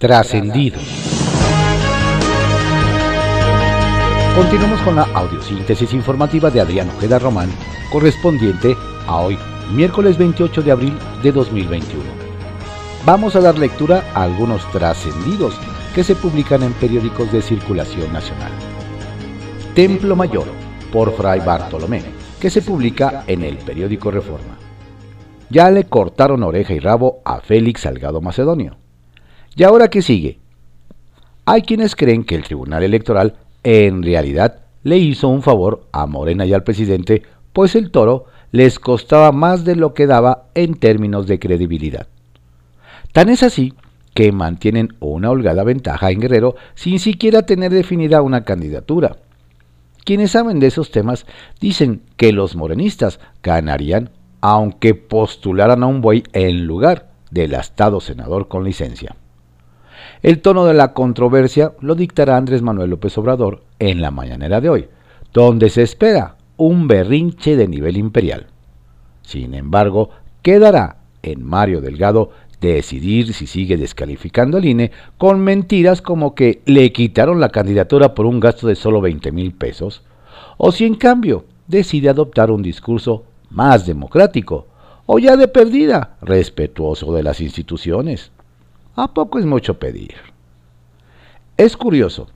Trascendidos. 0.00 0.82
Continuamos 4.34 4.80
con 4.80 4.96
la 4.96 5.02
audiosíntesis 5.12 5.92
informativa 5.92 6.48
de 6.50 6.62
Adrián 6.62 6.88
Ojeda 6.88 7.18
Román, 7.18 7.50
correspondiente 7.92 8.74
a 9.06 9.16
hoy, 9.20 9.38
miércoles 9.74 10.16
28 10.16 10.62
de 10.62 10.72
abril 10.72 10.98
de 11.22 11.32
2021. 11.32 12.02
Vamos 13.04 13.36
a 13.36 13.40
dar 13.40 13.58
lectura 13.58 14.02
a 14.14 14.22
algunos 14.22 14.66
trascendidos 14.72 15.54
que 15.94 16.02
se 16.02 16.14
publican 16.14 16.62
en 16.62 16.72
periódicos 16.72 17.30
de 17.30 17.42
circulación 17.42 18.10
nacional. 18.10 18.52
Templo 19.74 20.16
Mayor, 20.16 20.46
por 20.90 21.12
Fray 21.12 21.40
Bartolomé, 21.40 22.02
que 22.40 22.48
se 22.48 22.62
publica 22.62 23.24
en 23.26 23.42
el 23.42 23.58
periódico 23.58 24.10
Reforma. 24.10 24.56
Ya 25.50 25.70
le 25.70 25.84
cortaron 25.84 26.42
oreja 26.42 26.72
y 26.72 26.78
rabo 26.78 27.20
a 27.22 27.42
Félix 27.42 27.82
Salgado 27.82 28.22
Macedonio. 28.22 28.79
¿Y 29.56 29.64
ahora 29.64 29.88
qué 29.88 30.02
sigue? 30.02 30.38
Hay 31.44 31.62
quienes 31.62 31.96
creen 31.96 32.24
que 32.24 32.36
el 32.36 32.44
Tribunal 32.44 32.82
Electoral 32.82 33.34
en 33.64 34.02
realidad 34.02 34.60
le 34.82 34.98
hizo 34.98 35.28
un 35.28 35.42
favor 35.42 35.86
a 35.92 36.06
Morena 36.06 36.46
y 36.46 36.54
al 36.54 36.62
presidente, 36.62 37.22
pues 37.52 37.74
el 37.74 37.90
toro 37.90 38.26
les 38.52 38.78
costaba 38.78 39.32
más 39.32 39.64
de 39.64 39.76
lo 39.76 39.92
que 39.94 40.06
daba 40.06 40.44
en 40.54 40.74
términos 40.74 41.26
de 41.26 41.38
credibilidad. 41.38 42.06
Tan 43.12 43.28
es 43.28 43.42
así 43.42 43.74
que 44.14 44.32
mantienen 44.32 44.94
una 45.00 45.30
holgada 45.30 45.64
ventaja 45.64 46.10
en 46.10 46.20
Guerrero 46.20 46.54
sin 46.74 46.98
siquiera 46.98 47.42
tener 47.42 47.72
definida 47.72 48.22
una 48.22 48.44
candidatura. 48.44 49.16
Quienes 50.04 50.30
saben 50.30 50.60
de 50.60 50.68
esos 50.68 50.90
temas 50.90 51.26
dicen 51.60 52.02
que 52.16 52.32
los 52.32 52.56
morenistas 52.56 53.20
ganarían 53.42 54.10
aunque 54.40 54.94
postularan 54.94 55.82
a 55.82 55.86
un 55.86 56.00
buey 56.00 56.22
en 56.32 56.66
lugar 56.66 57.10
del 57.30 57.54
astado 57.54 58.00
senador 58.00 58.48
con 58.48 58.64
licencia. 58.64 59.16
El 60.22 60.40
tono 60.40 60.64
de 60.64 60.74
la 60.74 60.92
controversia 60.92 61.72
lo 61.80 61.94
dictará 61.94 62.36
Andrés 62.36 62.62
Manuel 62.62 62.90
López 62.90 63.16
Obrador 63.18 63.62
en 63.78 64.00
la 64.00 64.10
mañanera 64.10 64.60
de 64.60 64.68
hoy, 64.68 64.88
donde 65.32 65.70
se 65.70 65.82
espera 65.82 66.36
un 66.56 66.88
berrinche 66.88 67.56
de 67.56 67.68
nivel 67.68 67.96
imperial. 67.96 68.46
Sin 69.22 69.54
embargo, 69.54 70.10
quedará 70.42 70.96
en 71.22 71.42
Mario 71.44 71.80
Delgado 71.80 72.30
decidir 72.60 73.32
si 73.32 73.46
sigue 73.46 73.76
descalificando 73.76 74.58
al 74.58 74.64
INE 74.64 74.90
con 75.16 75.40
mentiras 75.40 76.02
como 76.02 76.34
que 76.34 76.60
le 76.66 76.92
quitaron 76.92 77.40
la 77.40 77.48
candidatura 77.48 78.14
por 78.14 78.26
un 78.26 78.40
gasto 78.40 78.66
de 78.66 78.74
solo 78.74 79.00
20 79.00 79.32
mil 79.32 79.52
pesos, 79.54 80.02
o 80.58 80.72
si 80.72 80.84
en 80.84 80.94
cambio 80.94 81.44
decide 81.66 82.08
adoptar 82.08 82.50
un 82.50 82.62
discurso 82.62 83.24
más 83.48 83.86
democrático, 83.86 84.66
o 85.06 85.18
ya 85.18 85.36
de 85.36 85.48
perdida, 85.48 86.16
respetuoso 86.20 87.12
de 87.12 87.22
las 87.22 87.40
instituciones. 87.40 88.30
¿A 89.02 89.14
poco 89.14 89.38
es 89.38 89.46
mucho 89.46 89.78
pedir? 89.78 90.12
Es 91.56 91.74
curioso, 91.78 92.28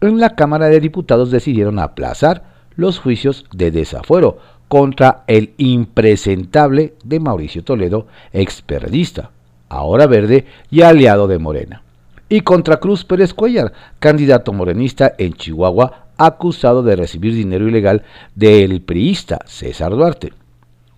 en 0.00 0.18
la 0.18 0.34
Cámara 0.34 0.66
de 0.66 0.80
Diputados 0.80 1.30
decidieron 1.30 1.78
aplazar 1.78 2.42
los 2.74 2.98
juicios 2.98 3.44
de 3.52 3.70
desafuero 3.70 4.38
contra 4.66 5.22
el 5.28 5.54
impresentable 5.58 6.94
de 7.04 7.20
Mauricio 7.20 7.62
Toledo, 7.62 8.08
experdista, 8.32 9.30
ahora 9.68 10.08
verde 10.08 10.46
y 10.72 10.82
aliado 10.82 11.28
de 11.28 11.38
Morena, 11.38 11.84
y 12.28 12.40
contra 12.40 12.80
Cruz 12.80 13.04
Pérez 13.04 13.32
Cuellar, 13.32 13.72
candidato 14.00 14.52
morenista 14.52 15.14
en 15.18 15.34
Chihuahua, 15.34 16.08
acusado 16.16 16.82
de 16.82 16.96
recibir 16.96 17.32
dinero 17.32 17.68
ilegal 17.68 18.02
del 18.34 18.82
priista 18.82 19.38
César 19.46 19.92
Duarte. 19.92 20.32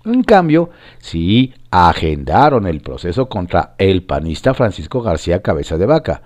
En 0.07 0.23
cambio, 0.23 0.71
sí 0.99 1.53
agendaron 1.71 2.67
el 2.67 2.81
proceso 2.81 3.29
contra 3.29 3.75
el 3.79 4.03
panista 4.03 4.55
Francisco 4.55 5.03
García 5.03 5.43
Cabeza 5.43 5.79
de 5.79 5.87
Vaca. 5.87 6.23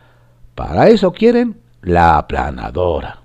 Para 0.55 0.89
eso 0.89 1.12
quieren 1.12 1.59
la 1.83 2.17
aplanadora. 2.19 3.20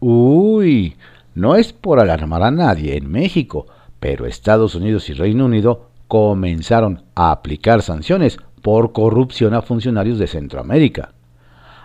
Uy, 0.00 0.96
no 1.34 1.54
es 1.56 1.72
por 1.72 2.00
alarmar 2.00 2.42
a 2.42 2.50
nadie 2.50 2.96
en 2.96 3.10
México, 3.10 3.66
pero 4.00 4.26
Estados 4.26 4.74
Unidos 4.74 5.10
y 5.10 5.14
Reino 5.14 5.44
Unido 5.44 5.90
comenzaron 6.08 7.02
a 7.14 7.30
aplicar 7.30 7.82
sanciones 7.82 8.38
por 8.62 8.92
corrupción 8.92 9.54
a 9.54 9.62
funcionarios 9.62 10.18
de 10.18 10.26
Centroamérica. 10.26 11.12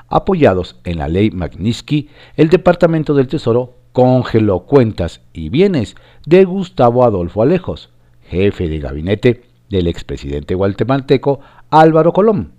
Apoyados 0.07 0.79
en 0.83 0.99
la 0.99 1.07
ley 1.07 1.31
Magnitsky, 1.31 2.09
el 2.35 2.49
Departamento 2.49 3.13
del 3.13 3.27
Tesoro 3.27 3.75
congeló 3.91 4.61
cuentas 4.61 5.21
y 5.33 5.49
bienes 5.49 5.95
de 6.25 6.43
Gustavo 6.45 7.03
Adolfo 7.03 7.41
Alejos, 7.41 7.89
jefe 8.31 8.69
de 8.69 8.79
gabinete 8.79 9.41
del 9.69 9.87
expresidente 9.87 10.55
guatemalteco 10.55 11.41
Álvaro 11.69 12.13
Colón 12.13 12.53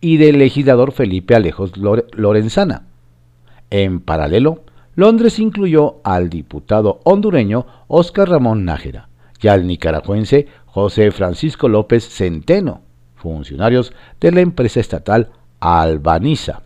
y 0.00 0.16
del 0.16 0.38
legislador 0.38 0.92
Felipe 0.92 1.34
Alejos 1.34 1.72
Lorenzana. 1.76 2.86
En 3.70 4.00
paralelo, 4.00 4.62
Londres 4.94 5.38
incluyó 5.38 5.96
al 6.02 6.30
diputado 6.30 7.00
hondureño 7.04 7.66
Óscar 7.88 8.30
Ramón 8.30 8.64
Nájera 8.64 9.10
y 9.40 9.48
al 9.48 9.66
nicaragüense 9.66 10.46
José 10.64 11.10
Francisco 11.10 11.68
López 11.68 12.08
Centeno, 12.08 12.80
funcionarios 13.14 13.92
de 14.20 14.32
la 14.32 14.40
empresa 14.40 14.80
estatal 14.80 15.30
Albaniza. 15.60 16.62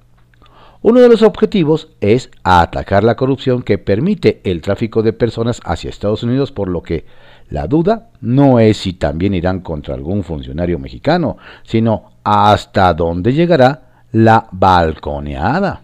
Uno 0.82 1.00
de 1.00 1.08
los 1.08 1.22
objetivos 1.22 1.88
es 2.00 2.30
atacar 2.42 3.04
la 3.04 3.16
corrupción 3.16 3.62
que 3.62 3.78
permite 3.78 4.40
el 4.44 4.62
tráfico 4.62 5.02
de 5.02 5.12
personas 5.12 5.60
hacia 5.64 5.90
Estados 5.90 6.22
Unidos, 6.22 6.52
por 6.52 6.68
lo 6.68 6.82
que 6.82 7.04
la 7.52 7.66
duda 7.66 8.08
no 8.22 8.58
es 8.58 8.78
si 8.78 8.94
también 8.94 9.34
irán 9.34 9.60
contra 9.60 9.94
algún 9.94 10.24
funcionario 10.24 10.78
mexicano, 10.78 11.36
sino 11.62 12.12
hasta 12.24 12.94
dónde 12.94 13.32
llegará 13.32 14.04
la 14.12 14.48
balconeada. 14.50 15.82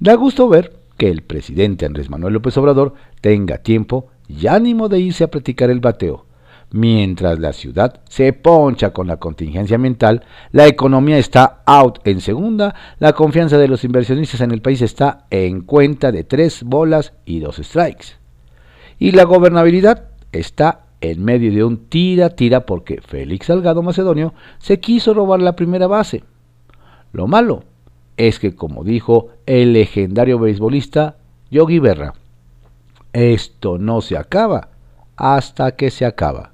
Da 0.00 0.14
gusto 0.14 0.48
ver 0.48 0.72
que 0.96 1.08
el 1.08 1.22
presidente 1.22 1.86
Andrés 1.86 2.10
Manuel 2.10 2.34
López 2.34 2.56
Obrador 2.56 2.94
tenga 3.20 3.58
tiempo 3.58 4.08
y 4.28 4.48
ánimo 4.48 4.88
de 4.88 4.98
irse 4.98 5.24
a 5.24 5.30
practicar 5.30 5.70
el 5.70 5.80
bateo, 5.80 6.26
Mientras 6.70 7.38
la 7.38 7.54
ciudad 7.54 8.00
se 8.10 8.34
poncha 8.34 8.90
con 8.90 9.06
la 9.06 9.16
contingencia 9.16 9.76
ambiental, 9.76 10.24
la 10.52 10.66
economía 10.66 11.16
está 11.16 11.62
out 11.64 12.00
en 12.04 12.20
segunda, 12.20 12.74
la 12.98 13.14
confianza 13.14 13.56
de 13.56 13.68
los 13.68 13.84
inversionistas 13.84 14.42
en 14.42 14.50
el 14.50 14.60
país 14.60 14.82
está 14.82 15.26
en 15.30 15.62
cuenta 15.62 16.12
de 16.12 16.24
tres 16.24 16.64
bolas 16.64 17.14
y 17.24 17.40
dos 17.40 17.56
strikes. 17.56 18.18
Y 18.98 19.12
la 19.12 19.24
gobernabilidad 19.24 20.07
está 20.32 20.86
en 21.00 21.24
medio 21.24 21.52
de 21.52 21.64
un 21.64 21.88
tira-tira 21.88 22.66
porque 22.66 23.00
Félix 23.00 23.46
Salgado 23.46 23.82
Macedonio 23.82 24.34
se 24.58 24.80
quiso 24.80 25.14
robar 25.14 25.40
la 25.40 25.56
primera 25.56 25.86
base. 25.86 26.24
Lo 27.12 27.26
malo 27.26 27.64
es 28.16 28.38
que, 28.38 28.54
como 28.54 28.84
dijo 28.84 29.28
el 29.46 29.72
legendario 29.72 30.38
beisbolista 30.38 31.16
Yogi 31.50 31.78
Berra, 31.78 32.14
esto 33.12 33.78
no 33.78 34.00
se 34.00 34.16
acaba 34.16 34.68
hasta 35.16 35.72
que 35.72 35.90
se 35.90 36.04
acaba. 36.04 36.52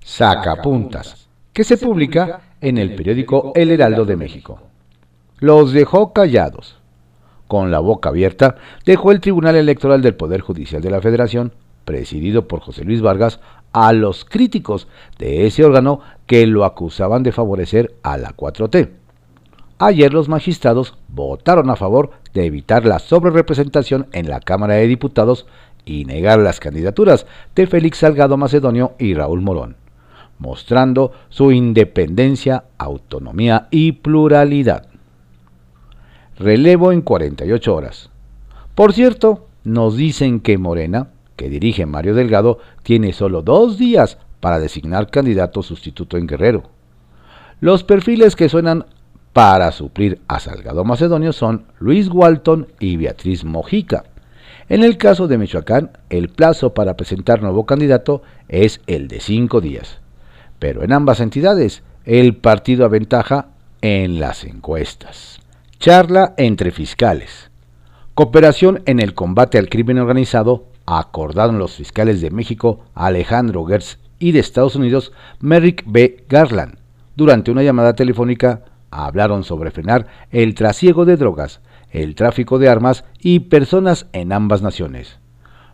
Sacapuntas, 0.00 1.28
que 1.52 1.64
se 1.64 1.76
publica 1.76 2.42
en 2.60 2.78
el 2.78 2.94
periódico 2.94 3.52
El 3.54 3.70
Heraldo 3.70 4.04
de 4.04 4.16
México. 4.16 4.60
Los 5.38 5.72
dejó 5.72 6.12
callados. 6.12 6.78
Con 7.48 7.70
la 7.70 7.78
boca 7.78 8.08
abierta, 8.08 8.56
dejó 8.86 9.12
el 9.12 9.20
Tribunal 9.20 9.54
Electoral 9.56 10.00
del 10.00 10.14
Poder 10.14 10.40
Judicial 10.40 10.80
de 10.80 10.90
la 10.90 11.02
Federación, 11.02 11.52
presidido 11.84 12.48
por 12.48 12.60
José 12.60 12.84
Luis 12.84 13.00
Vargas, 13.00 13.40
a 13.72 13.92
los 13.92 14.24
críticos 14.24 14.86
de 15.18 15.46
ese 15.46 15.64
órgano 15.64 16.00
que 16.26 16.46
lo 16.46 16.64
acusaban 16.64 17.22
de 17.22 17.32
favorecer 17.32 17.94
a 18.02 18.16
la 18.16 18.36
4T. 18.36 18.90
Ayer 19.78 20.12
los 20.12 20.28
magistrados 20.28 20.96
votaron 21.08 21.70
a 21.70 21.76
favor 21.76 22.10
de 22.32 22.46
evitar 22.46 22.86
la 22.86 23.00
sobrerepresentación 23.00 24.06
en 24.12 24.28
la 24.28 24.40
Cámara 24.40 24.74
de 24.74 24.86
Diputados 24.86 25.46
y 25.84 26.04
negar 26.04 26.38
las 26.38 26.60
candidaturas 26.60 27.26
de 27.54 27.66
Félix 27.66 27.98
Salgado 27.98 28.36
Macedonio 28.36 28.94
y 28.98 29.14
Raúl 29.14 29.40
Morón 29.40 29.76
mostrando 30.38 31.12
su 31.28 31.52
independencia, 31.52 32.64
autonomía 32.78 33.68
y 33.70 33.92
pluralidad. 33.92 34.86
Relevo 36.38 36.92
en 36.92 37.02
48 37.02 37.74
horas. 37.74 38.10
Por 38.74 38.92
cierto, 38.92 39.46
nos 39.62 39.96
dicen 39.96 40.40
que 40.40 40.58
Morena, 40.58 41.08
que 41.36 41.48
dirige 41.48 41.86
Mario 41.86 42.14
Delgado, 42.14 42.58
tiene 42.82 43.12
solo 43.12 43.42
dos 43.42 43.78
días 43.78 44.18
para 44.40 44.58
designar 44.58 45.10
candidato 45.10 45.62
sustituto 45.62 46.16
en 46.16 46.26
Guerrero. 46.26 46.64
Los 47.60 47.84
perfiles 47.84 48.36
que 48.36 48.48
suenan 48.48 48.86
para 49.32 49.72
suplir 49.72 50.20
a 50.28 50.38
Salgado 50.38 50.84
Macedonio 50.84 51.32
son 51.32 51.66
Luis 51.78 52.08
Walton 52.08 52.68
y 52.78 52.96
Beatriz 52.96 53.44
Mojica. 53.44 54.04
En 54.68 54.84
el 54.84 54.96
caso 54.96 55.28
de 55.28 55.38
Michoacán, 55.38 55.90
el 56.08 56.28
plazo 56.28 56.72
para 56.74 56.96
presentar 56.96 57.42
nuevo 57.42 57.66
candidato 57.66 58.22
es 58.48 58.80
el 58.86 59.08
de 59.08 59.20
cinco 59.20 59.60
días 59.60 60.00
pero 60.64 60.82
en 60.82 60.94
ambas 60.94 61.20
entidades 61.20 61.82
el 62.06 62.36
partido 62.36 62.86
aventaja 62.86 63.48
en 63.82 64.18
las 64.18 64.44
encuestas. 64.44 65.38
Charla 65.78 66.32
entre 66.38 66.70
fiscales. 66.70 67.50
Cooperación 68.14 68.82
en 68.86 68.98
el 68.98 69.12
combate 69.12 69.58
al 69.58 69.68
crimen 69.68 69.98
organizado 69.98 70.64
acordaron 70.86 71.58
los 71.58 71.74
fiscales 71.74 72.20
de 72.20 72.30
México 72.30 72.80
Alejandro 72.94 73.64
Gertz 73.64 73.98
y 74.18 74.32
de 74.32 74.40
Estados 74.40 74.76
Unidos 74.76 75.12
Merrick 75.40 75.84
B. 75.86 76.24
Garland 76.28 76.84
durante 77.16 77.50
una 77.50 77.62
llamada 77.62 77.94
telefónica, 77.94 78.62
hablaron 78.90 79.44
sobre 79.44 79.70
frenar 79.70 80.06
el 80.30 80.54
trasiego 80.54 81.04
de 81.04 81.16
drogas, 81.16 81.60
el 81.90 82.14
tráfico 82.14 82.58
de 82.58 82.68
armas 82.68 83.04
y 83.20 83.40
personas 83.40 84.06
en 84.12 84.32
ambas 84.32 84.62
naciones. 84.62 85.18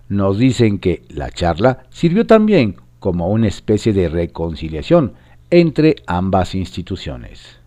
Nos 0.09 0.39
dicen 0.39 0.79
que 0.79 1.03
la 1.09 1.31
charla 1.31 1.85
sirvió 1.91 2.27
también 2.27 2.77
como 2.99 3.29
una 3.29 3.49
especie 3.49 3.93
de 3.93 4.09
reconciliación 4.09 5.15
entre 5.51 5.97
ambas 6.07 6.55
instituciones. 6.55 7.59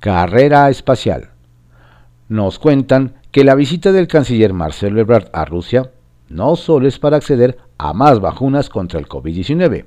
Carrera 0.00 0.68
espacial. 0.68 1.30
Nos 2.28 2.58
cuentan 2.58 3.14
que 3.32 3.44
la 3.44 3.54
visita 3.54 3.92
del 3.92 4.06
canciller 4.06 4.52
Marcelo 4.52 5.00
Ebrard 5.00 5.28
a 5.32 5.44
Rusia 5.44 5.90
no 6.30 6.56
solo 6.56 6.88
es 6.88 6.98
para 6.98 7.18
acceder 7.18 7.58
a 7.76 7.92
más 7.92 8.20
vacunas 8.20 8.70
contra 8.70 8.98
el 8.98 9.08
COVID-19. 9.08 9.84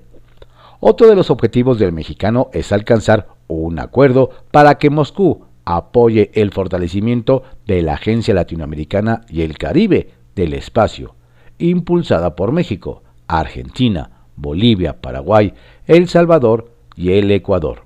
Otro 0.79 1.07
de 1.07 1.15
los 1.15 1.31
objetivos 1.31 1.79
del 1.79 1.93
mexicano 1.93 2.49
es 2.53 2.71
alcanzar 2.71 3.29
un 3.47 3.79
acuerdo 3.79 4.29
para 4.51 4.75
que 4.75 4.89
Moscú 4.89 5.45
apoye 5.65 6.29
el 6.33 6.51
fortalecimiento 6.51 7.43
de 7.65 7.81
la 7.81 7.93
Agencia 7.93 8.33
Latinoamericana 8.33 9.21
y 9.29 9.41
el 9.41 9.57
Caribe 9.57 10.09
del 10.35 10.53
Espacio, 10.53 11.15
impulsada 11.57 12.35
por 12.35 12.51
México, 12.51 13.01
Argentina, 13.27 14.09
Bolivia, 14.35 14.99
Paraguay, 14.99 15.53
El 15.87 16.09
Salvador 16.09 16.71
y 16.97 17.13
el 17.13 17.31
Ecuador. 17.31 17.83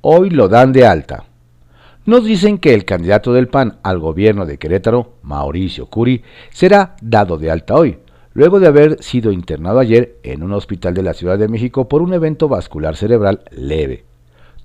Hoy 0.00 0.30
lo 0.30 0.48
dan 0.48 0.72
de 0.72 0.86
alta. 0.86 1.24
Nos 2.06 2.24
dicen 2.24 2.58
que 2.58 2.72
el 2.72 2.84
candidato 2.84 3.32
del 3.32 3.48
PAN 3.48 3.80
al 3.82 3.98
gobierno 3.98 4.46
de 4.46 4.58
Querétaro, 4.58 5.14
Mauricio 5.22 5.86
Curi, 5.86 6.22
será 6.50 6.94
dado 7.02 7.36
de 7.36 7.50
alta 7.50 7.74
hoy, 7.74 7.98
luego 8.32 8.60
de 8.60 8.68
haber 8.68 9.02
sido 9.02 9.32
internado 9.32 9.80
ayer 9.80 10.14
en 10.22 10.44
un 10.44 10.52
hospital 10.52 10.94
de 10.94 11.02
la 11.02 11.14
Ciudad 11.14 11.36
de 11.36 11.48
México 11.48 11.88
por 11.88 12.02
un 12.02 12.14
evento 12.14 12.46
vascular 12.46 12.94
cerebral 12.94 13.42
leve. 13.50 14.04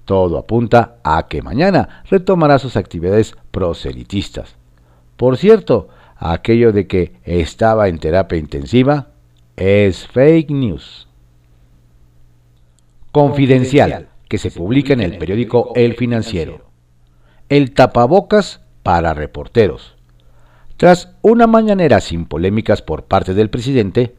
Todo 0.05 0.37
apunta 0.37 0.97
a 1.03 1.27
que 1.27 1.41
mañana 1.41 2.03
retomará 2.11 2.59
sus 2.59 2.77
actividades 2.77 3.35
proselitistas. 3.49 4.55
Por 5.17 5.35
cierto, 5.35 5.89
aquello 6.17 6.71
de 6.71 6.85
que 6.85 7.13
estaba 7.23 7.87
en 7.87 7.97
terapia 7.97 8.37
intensiva 8.37 9.07
es 9.55 10.05
fake 10.05 10.51
news. 10.51 11.07
Confidencial, 13.11 14.09
que 14.29 14.37
se 14.37 14.51
publica 14.51 14.93
en 14.93 15.01
el 15.01 15.17
periódico 15.17 15.71
El 15.73 15.95
Financiero. 15.95 16.70
El 17.51 17.73
tapabocas 17.73 18.61
para 18.81 19.13
reporteros. 19.13 19.97
Tras 20.77 21.09
una 21.21 21.47
mañanera 21.47 21.99
sin 21.99 22.23
polémicas 22.23 22.81
por 22.81 23.03
parte 23.03 23.33
del 23.33 23.49
presidente, 23.49 24.15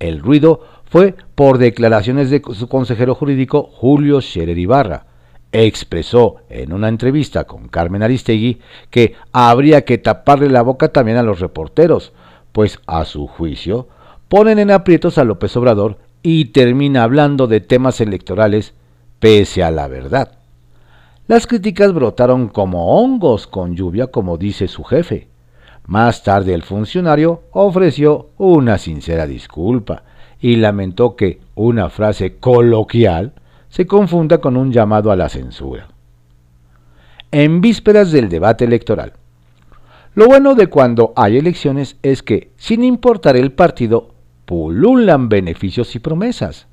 el 0.00 0.20
ruido 0.20 0.60
fue 0.84 1.14
por 1.34 1.56
declaraciones 1.56 2.28
de 2.28 2.42
su 2.52 2.68
consejero 2.68 3.14
jurídico 3.14 3.62
Julio 3.62 4.20
Scherer 4.20 4.58
Ibarra, 4.58 5.06
expresó 5.50 6.42
en 6.50 6.74
una 6.74 6.88
entrevista 6.88 7.44
con 7.44 7.68
Carmen 7.68 8.02
Aristegui 8.02 8.60
que 8.90 9.14
habría 9.32 9.86
que 9.86 9.96
taparle 9.96 10.50
la 10.50 10.60
boca 10.60 10.88
también 10.88 11.16
a 11.16 11.22
los 11.22 11.40
reporteros, 11.40 12.12
pues 12.52 12.80
a 12.86 13.06
su 13.06 13.26
juicio 13.26 13.88
ponen 14.28 14.58
en 14.58 14.70
aprietos 14.70 15.16
a 15.16 15.24
López 15.24 15.56
Obrador 15.56 16.00
y 16.22 16.52
termina 16.52 17.04
hablando 17.04 17.46
de 17.46 17.62
temas 17.62 18.02
electorales 18.02 18.74
pese 19.20 19.62
a 19.62 19.70
la 19.70 19.88
verdad. 19.88 20.43
Las 21.26 21.46
críticas 21.46 21.94
brotaron 21.94 22.48
como 22.48 23.00
hongos 23.00 23.46
con 23.46 23.74
lluvia, 23.74 24.08
como 24.08 24.36
dice 24.36 24.68
su 24.68 24.84
jefe. 24.84 25.28
Más 25.86 26.22
tarde 26.22 26.52
el 26.52 26.62
funcionario 26.62 27.44
ofreció 27.52 28.28
una 28.36 28.76
sincera 28.76 29.26
disculpa 29.26 30.02
y 30.38 30.56
lamentó 30.56 31.16
que 31.16 31.40
una 31.54 31.88
frase 31.88 32.36
coloquial 32.36 33.32
se 33.70 33.86
confunda 33.86 34.38
con 34.38 34.58
un 34.58 34.70
llamado 34.70 35.10
a 35.10 35.16
la 35.16 35.30
censura. 35.30 35.88
En 37.30 37.62
vísperas 37.62 38.12
del 38.12 38.28
debate 38.28 38.66
electoral. 38.66 39.14
Lo 40.14 40.26
bueno 40.26 40.54
de 40.54 40.66
cuando 40.66 41.14
hay 41.16 41.38
elecciones 41.38 41.96
es 42.02 42.22
que, 42.22 42.52
sin 42.56 42.84
importar 42.84 43.36
el 43.36 43.52
partido, 43.52 44.10
pululan 44.44 45.30
beneficios 45.30 45.96
y 45.96 46.00
promesas, 46.00 46.66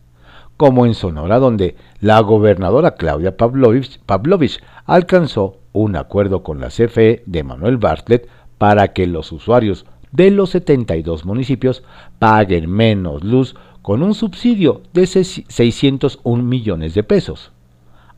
como 0.62 0.86
en 0.86 0.94
Sonora 0.94 1.40
donde 1.40 1.76
la 2.02 2.20
gobernadora 2.20 2.94
Claudia 2.94 3.36
Pavlovich, 3.36 4.60
alcanzó 4.86 5.58
un 5.74 5.96
acuerdo 5.96 6.44
con 6.44 6.60
la 6.60 6.68
CFE 6.68 7.24
de 7.26 7.44
Manuel 7.44 7.78
Bartlett 7.78 8.28
para 8.60 8.94
que 8.94 9.08
los 9.08 9.32
usuarios 9.32 9.88
de 10.12 10.30
los 10.30 10.52
72 10.52 11.26
municipios 11.26 11.82
paguen 12.20 12.70
menos 12.70 13.24
luz 13.24 13.56
con 13.82 14.04
un 14.04 14.14
subsidio 14.14 14.84
de 14.94 15.08
601 15.08 16.44
millones 16.44 16.94
de 16.94 17.02
pesos. 17.02 17.52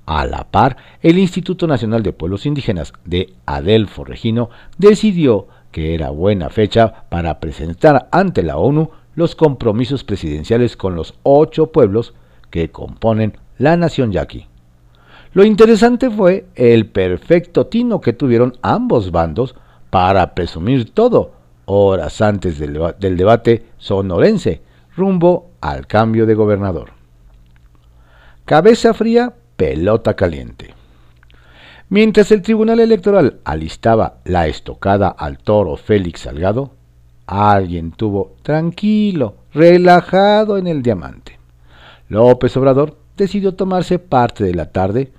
A 0.05 0.25
la 0.25 0.43
par, 0.51 0.75
el 1.01 1.19
Instituto 1.19 1.65
Nacional 1.65 2.03
de 2.03 2.11
Pueblos 2.11 2.45
Indígenas 2.45 2.91
de 3.05 3.33
Adelfo 3.45 4.03
Regino 4.03 4.49
decidió 4.77 5.47
que 5.71 5.95
era 5.95 6.09
buena 6.09 6.49
fecha 6.49 7.05
para 7.07 7.39
presentar 7.39 8.09
ante 8.11 8.43
la 8.43 8.57
ONU 8.57 8.89
los 9.15 9.33
compromisos 9.33 10.03
presidenciales 10.03 10.75
con 10.75 10.95
los 10.95 11.13
ocho 11.23 11.71
pueblos 11.71 12.13
que 12.53 12.69
componen 12.69 13.35
la 13.57 13.75
nación 13.77 14.11
yaqui. 14.11 14.45
Lo 15.33 15.43
interesante 15.43 16.11
fue 16.11 16.45
el 16.53 16.85
perfecto 16.85 17.65
tino 17.65 17.99
que 17.99 18.13
tuvieron 18.13 18.53
ambos 18.61 19.09
bandos 19.09 19.55
para 19.89 20.35
presumir 20.35 20.93
todo 20.93 21.31
horas 21.65 22.21
antes 22.21 22.59
del, 22.59 22.79
del 22.99 23.17
debate 23.17 23.65
sonorense, 23.79 24.61
rumbo 24.95 25.49
al 25.61 25.87
cambio 25.87 26.27
de 26.27 26.35
gobernador. 26.35 26.91
Cabeza 28.45 28.93
fría, 28.93 29.33
pelota 29.55 30.15
caliente. 30.15 30.75
Mientras 31.89 32.31
el 32.31 32.43
Tribunal 32.43 32.79
Electoral 32.79 33.39
alistaba 33.45 34.17
la 34.25 34.45
estocada 34.45 35.07
al 35.07 35.39
toro 35.39 35.75
Félix 35.75 36.21
Salgado, 36.21 36.69
alguien 37.25 37.93
tuvo 37.93 38.35
tranquilo, 38.43 39.37
relajado 39.53 40.59
en 40.59 40.67
el 40.67 40.83
diamante. 40.83 41.22
López 42.07 42.55
Obrador 42.57 42.97
decidió 43.17 43.55
tomarse 43.55 43.99
parte 43.99 44.43
de 44.43 44.53
la 44.53 44.71
tarde 44.71 45.11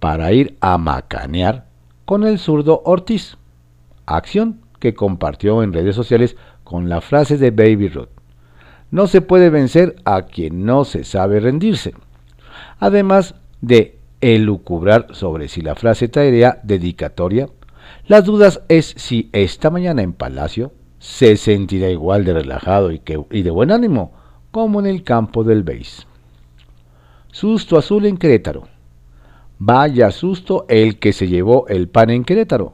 para 0.00 0.32
ir 0.32 0.56
a 0.60 0.78
macanear 0.78 1.66
con 2.04 2.24
el 2.24 2.38
zurdo 2.38 2.82
Ortiz, 2.84 3.36
acción 4.06 4.60
que 4.78 4.94
compartió 4.94 5.62
en 5.62 5.72
redes 5.72 5.96
sociales 5.96 6.36
con 6.64 6.88
la 6.88 7.00
frase 7.00 7.36
de 7.36 7.50
Baby 7.50 7.88
Ruth. 7.88 8.08
No 8.90 9.06
se 9.06 9.20
puede 9.20 9.50
vencer 9.50 9.96
a 10.04 10.22
quien 10.22 10.64
no 10.64 10.84
se 10.84 11.04
sabe 11.04 11.40
rendirse. 11.40 11.94
Además 12.78 13.34
de 13.60 13.98
elucubrar 14.20 15.08
sobre 15.12 15.48
si 15.48 15.60
la 15.60 15.74
frase 15.74 16.08
traería 16.08 16.60
dedicatoria, 16.62 17.48
las 18.06 18.24
dudas 18.24 18.62
es 18.68 18.94
si 18.96 19.28
esta 19.32 19.70
mañana 19.70 20.02
en 20.02 20.12
Palacio 20.12 20.72
se 20.98 21.36
sentirá 21.36 21.88
igual 21.90 22.24
de 22.24 22.34
relajado 22.34 22.90
y, 22.90 22.98
de 23.42 23.50
buen 23.50 23.70
ánimo 23.70 24.12
como 24.50 24.80
en 24.80 24.86
el 24.86 25.04
campo 25.04 25.44
del 25.44 25.62
Beis. 25.62 26.07
Susto 27.38 27.78
azul 27.78 28.04
en 28.06 28.16
Querétaro. 28.16 28.66
Vaya 29.60 30.10
susto 30.10 30.66
el 30.68 30.98
que 30.98 31.12
se 31.12 31.28
llevó 31.28 31.68
el 31.68 31.86
pan 31.88 32.10
en 32.10 32.24
Querétaro. 32.24 32.72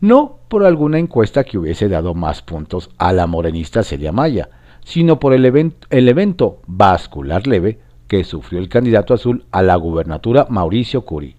No 0.00 0.38
por 0.46 0.64
alguna 0.64 1.00
encuesta 1.00 1.42
que 1.42 1.58
hubiese 1.58 1.88
dado 1.88 2.14
más 2.14 2.40
puntos 2.40 2.90
a 2.96 3.12
la 3.12 3.26
morenista 3.26 3.82
Celia 3.82 4.12
Maya, 4.12 4.50
sino 4.84 5.18
por 5.18 5.32
el, 5.32 5.44
evento 5.90 6.60
vascular 6.68 7.48
leve 7.48 7.80
que 8.06 8.22
sufrió 8.22 8.60
el 8.60 8.68
candidato 8.68 9.14
azul 9.14 9.46
a 9.50 9.62
la 9.62 9.74
gubernatura 9.74 10.46
Mauricio 10.48 11.04
Curi. 11.04 11.34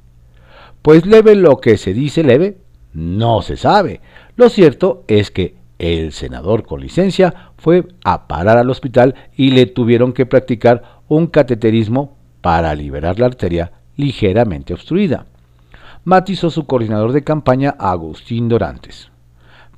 Pues 0.82 1.06
leve 1.06 1.36
lo 1.36 1.62
que 1.62 1.78
se 1.78 1.94
dice 1.94 2.24
leve, 2.25 2.58
no 2.92 3.42
se 3.42 3.56
sabe. 3.56 4.01
Lo 4.36 4.50
cierto 4.50 5.06
es 5.08 5.32
que 5.32 5.56
el 5.78 6.12
senador 6.12 6.66
con 6.66 6.82
licencia 6.82 7.54
fue 7.56 7.88
a 8.04 8.28
parar 8.28 8.58
al 8.58 8.70
hospital 8.70 9.16
y 9.38 9.51
le 9.51 9.66
tuvieron 9.66 10.12
que 10.12 10.25
practicar 10.25 11.00
un 11.08 11.28
cateterismo 11.28 12.18
para 12.41 12.74
liberar 12.75 13.19
la 13.19 13.27
arteria 13.27 13.72
ligeramente 13.98 14.74
obstruida. 14.74 15.25
Matizó 16.05 16.50
su 16.50 16.65
coordinador 16.65 17.12
de 17.12 17.24
campaña 17.24 17.75
Agustín 17.77 18.48
Dorantes. 18.48 19.10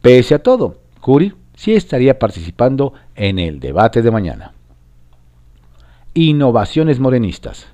Pese 0.01 0.35
a 0.35 0.43
todo, 0.43 0.77
Curi 0.99 1.33
sí 1.55 1.73
estaría 1.73 2.19
participando 2.19 2.93
en 3.15 3.39
el 3.39 3.59
debate 3.59 4.01
de 4.01 4.11
mañana. 4.11 4.53
Innovaciones 6.13 6.99
morenistas. 6.99 7.67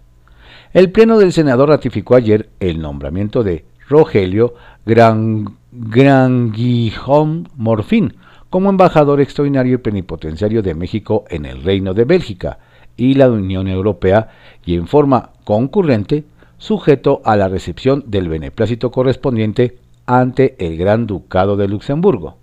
El 0.74 0.91
Pleno 0.91 1.17
del 1.17 1.34
Senado 1.34 1.65
ratificó 1.65 2.15
ayer 2.15 2.50
el 2.60 2.79
nombramiento 2.79 3.44
de 3.44 3.65
Rogelio 3.88 4.56
Gran, 4.86 5.58
Granguijón 5.72 7.50
Morfín 7.56 8.15
como 8.50 8.70
embajador 8.70 9.22
extraordinario 9.22 9.75
y 9.75 9.77
plenipotenciario 9.77 10.62
de 10.62 10.75
México 10.75 11.25
en 11.29 11.46
el 11.46 11.63
Reino 11.63 11.94
de 11.94 12.06
Bélgica 12.06 12.60
y 12.98 13.13
la 13.13 13.30
Unión 13.30 13.68
Europea 13.68 14.30
y 14.66 14.75
en 14.75 14.88
forma 14.88 15.30
concurrente 15.44 16.25
sujeto 16.58 17.22
a 17.24 17.38
la 17.38 17.48
recepción 17.48 18.04
del 18.08 18.27
beneplácito 18.27 18.92
correspondiente 18.92 19.77
ante 20.06 20.56
el 20.60 20.77
Gran 20.77 21.08
Ducado 21.08 21.56
de 21.56 21.68
Luxemburgo. 21.68 22.38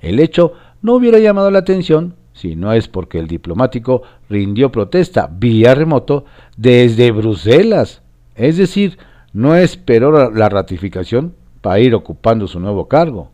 El 0.00 0.18
hecho 0.18 0.54
no 0.82 0.94
hubiera 0.94 1.18
llamado 1.18 1.50
la 1.50 1.58
atención 1.58 2.14
si 2.32 2.56
no 2.56 2.72
es 2.72 2.88
porque 2.88 3.18
el 3.18 3.26
diplomático 3.26 4.02
rindió 4.30 4.72
protesta 4.72 5.28
vía 5.30 5.74
remoto 5.74 6.24
desde 6.56 7.10
Bruselas, 7.10 8.02
Es 8.34 8.56
decir, 8.56 8.96
no 9.34 9.54
esperó 9.54 10.30
la 10.30 10.48
ratificación 10.48 11.34
para 11.60 11.80
ir 11.80 11.94
ocupando 11.94 12.48
su 12.48 12.58
nuevo 12.58 12.88
cargo. 12.88 13.30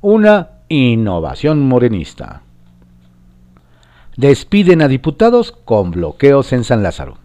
Una 0.00 0.50
innovación 0.68 1.60
morenista. 1.68 2.42
Despiden 4.16 4.80
a 4.80 4.88
diputados 4.88 5.52
con 5.52 5.90
bloqueos 5.90 6.54
en 6.54 6.64
San 6.64 6.82
Lázaro. 6.82 7.18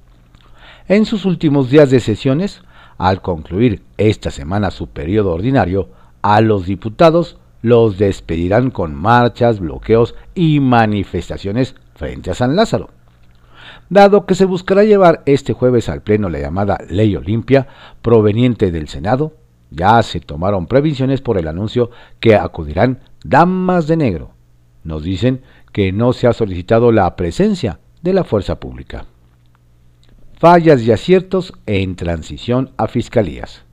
En 0.90 1.06
sus 1.06 1.24
últimos 1.24 1.70
días 1.70 1.90
de 1.90 2.02
sesiones, 2.02 2.64
al 2.98 3.22
concluir 3.22 3.82
esta 3.96 4.30
semana 4.30 4.72
su 4.72 4.88
periodo 4.88 5.32
ordinario, 5.32 5.88
a 6.22 6.42
los 6.42 6.66
diputados 6.66 7.38
los 7.62 7.98
despedirán 7.98 8.72
con 8.72 8.94
marchas, 8.94 9.62
bloqueos 9.62 10.16
y 10.36 10.60
manifestaciones 10.60 11.76
frente 11.96 12.30
a 12.30 12.34
San 12.34 12.58
Lázaro. 12.58 12.90
Dado 13.88 14.26
que 14.26 14.36
se 14.36 14.44
buscará 14.44 14.84
llevar 14.84 15.24
este 15.26 15.54
jueves 15.54 15.88
al 15.88 16.02
Pleno 16.02 16.28
la 16.28 16.40
llamada 16.40 16.78
Ley 16.90 17.16
Olimpia 17.16 17.68
proveniente 18.02 18.70
del 18.70 18.90
Senado, 18.90 19.38
ya 19.70 20.04
se 20.04 20.20
tomaron 20.20 20.68
previsiones 20.68 21.22
por 21.22 21.38
el 21.38 21.48
anuncio 21.48 21.90
que 22.20 22.36
acudirán 22.36 23.00
damas 23.24 23.88
de 23.88 23.96
negro. 23.96 24.32
Nos 24.84 25.04
dicen 25.04 25.44
que 25.72 25.92
no 25.92 26.14
se 26.14 26.28
ha 26.28 26.34
solicitado 26.34 26.92
la 26.92 27.16
presencia 27.16 27.80
de 28.02 28.14
la 28.14 28.24
fuerza 28.24 28.60
pública. 28.60 29.06
Fallas 30.40 30.82
y 30.82 30.92
aciertos 30.92 31.54
en 31.66 31.96
transición 31.96 32.72
a 32.78 32.88
fiscalías. 32.88 33.64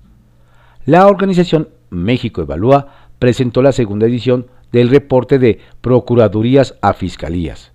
La 0.85 1.07
organización 1.07 1.69
México 1.91 2.43
Evalúa 2.43 2.89
presentó 3.19 3.63
la 3.63 3.73
segunda 3.73 4.07
edición 4.07 4.47
del 4.73 4.91
reporte 4.91 5.39
de 5.39 5.61
Procuradurías 5.81 6.75
a 6.83 6.93
Fiscalías, 6.93 7.73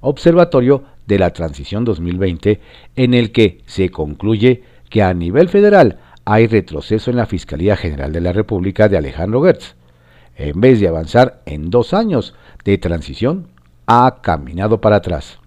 Observatorio 0.00 0.84
de 1.06 1.18
la 1.18 1.32
Transición 1.32 1.84
2020, 1.84 2.60
en 2.94 3.14
el 3.14 3.32
que 3.32 3.62
se 3.66 3.90
concluye 3.90 4.62
que 4.90 5.02
a 5.02 5.12
nivel 5.14 5.48
federal 5.48 5.98
hay 6.24 6.46
retroceso 6.46 7.10
en 7.10 7.16
la 7.16 7.26
Fiscalía 7.26 7.76
General 7.76 8.12
de 8.12 8.20
la 8.20 8.32
República 8.32 8.88
de 8.88 8.96
Alejandro 8.96 9.42
Gertz. 9.42 9.74
En 10.36 10.60
vez 10.60 10.80
de 10.80 10.88
avanzar 10.88 11.42
en 11.46 11.70
dos 11.70 11.94
años 11.94 12.34
de 12.64 12.78
transición, 12.78 13.48
ha 13.86 14.18
caminado 14.22 14.80
para 14.80 14.96
atrás. 14.96 15.38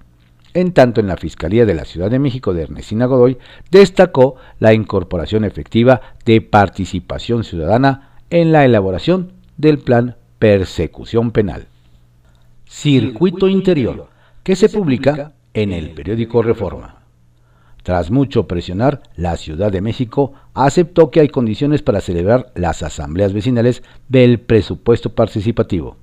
En 0.53 0.73
tanto, 0.73 0.99
en 0.99 1.07
la 1.07 1.17
Fiscalía 1.17 1.65
de 1.65 1.75
la 1.75 1.85
Ciudad 1.85 2.09
de 2.09 2.19
México 2.19 2.53
de 2.53 2.63
Ernestina 2.63 3.05
Godoy 3.05 3.37
destacó 3.69 4.35
la 4.59 4.73
incorporación 4.73 5.45
efectiva 5.45 6.01
de 6.25 6.41
participación 6.41 7.43
ciudadana 7.43 8.17
en 8.29 8.51
la 8.51 8.65
elaboración 8.65 9.33
del 9.57 9.79
plan 9.79 10.15
Persecución 10.39 11.31
Penal. 11.31 11.67
Circuito 12.65 13.47
Interior, 13.47 14.09
que 14.43 14.55
se 14.55 14.69
publica 14.69 15.33
en 15.53 15.71
el 15.71 15.91
periódico 15.91 16.41
Reforma. 16.41 16.99
Tras 17.83 18.11
mucho 18.11 18.47
presionar, 18.47 19.01
la 19.15 19.37
Ciudad 19.37 19.71
de 19.71 19.81
México 19.81 20.33
aceptó 20.53 21.11
que 21.11 21.19
hay 21.19 21.29
condiciones 21.29 21.81
para 21.81 22.01
celebrar 22.01 22.51
las 22.55 22.83
asambleas 22.83 23.33
vecinales 23.33 23.83
del 24.07 24.39
presupuesto 24.39 25.13
participativo. 25.13 25.97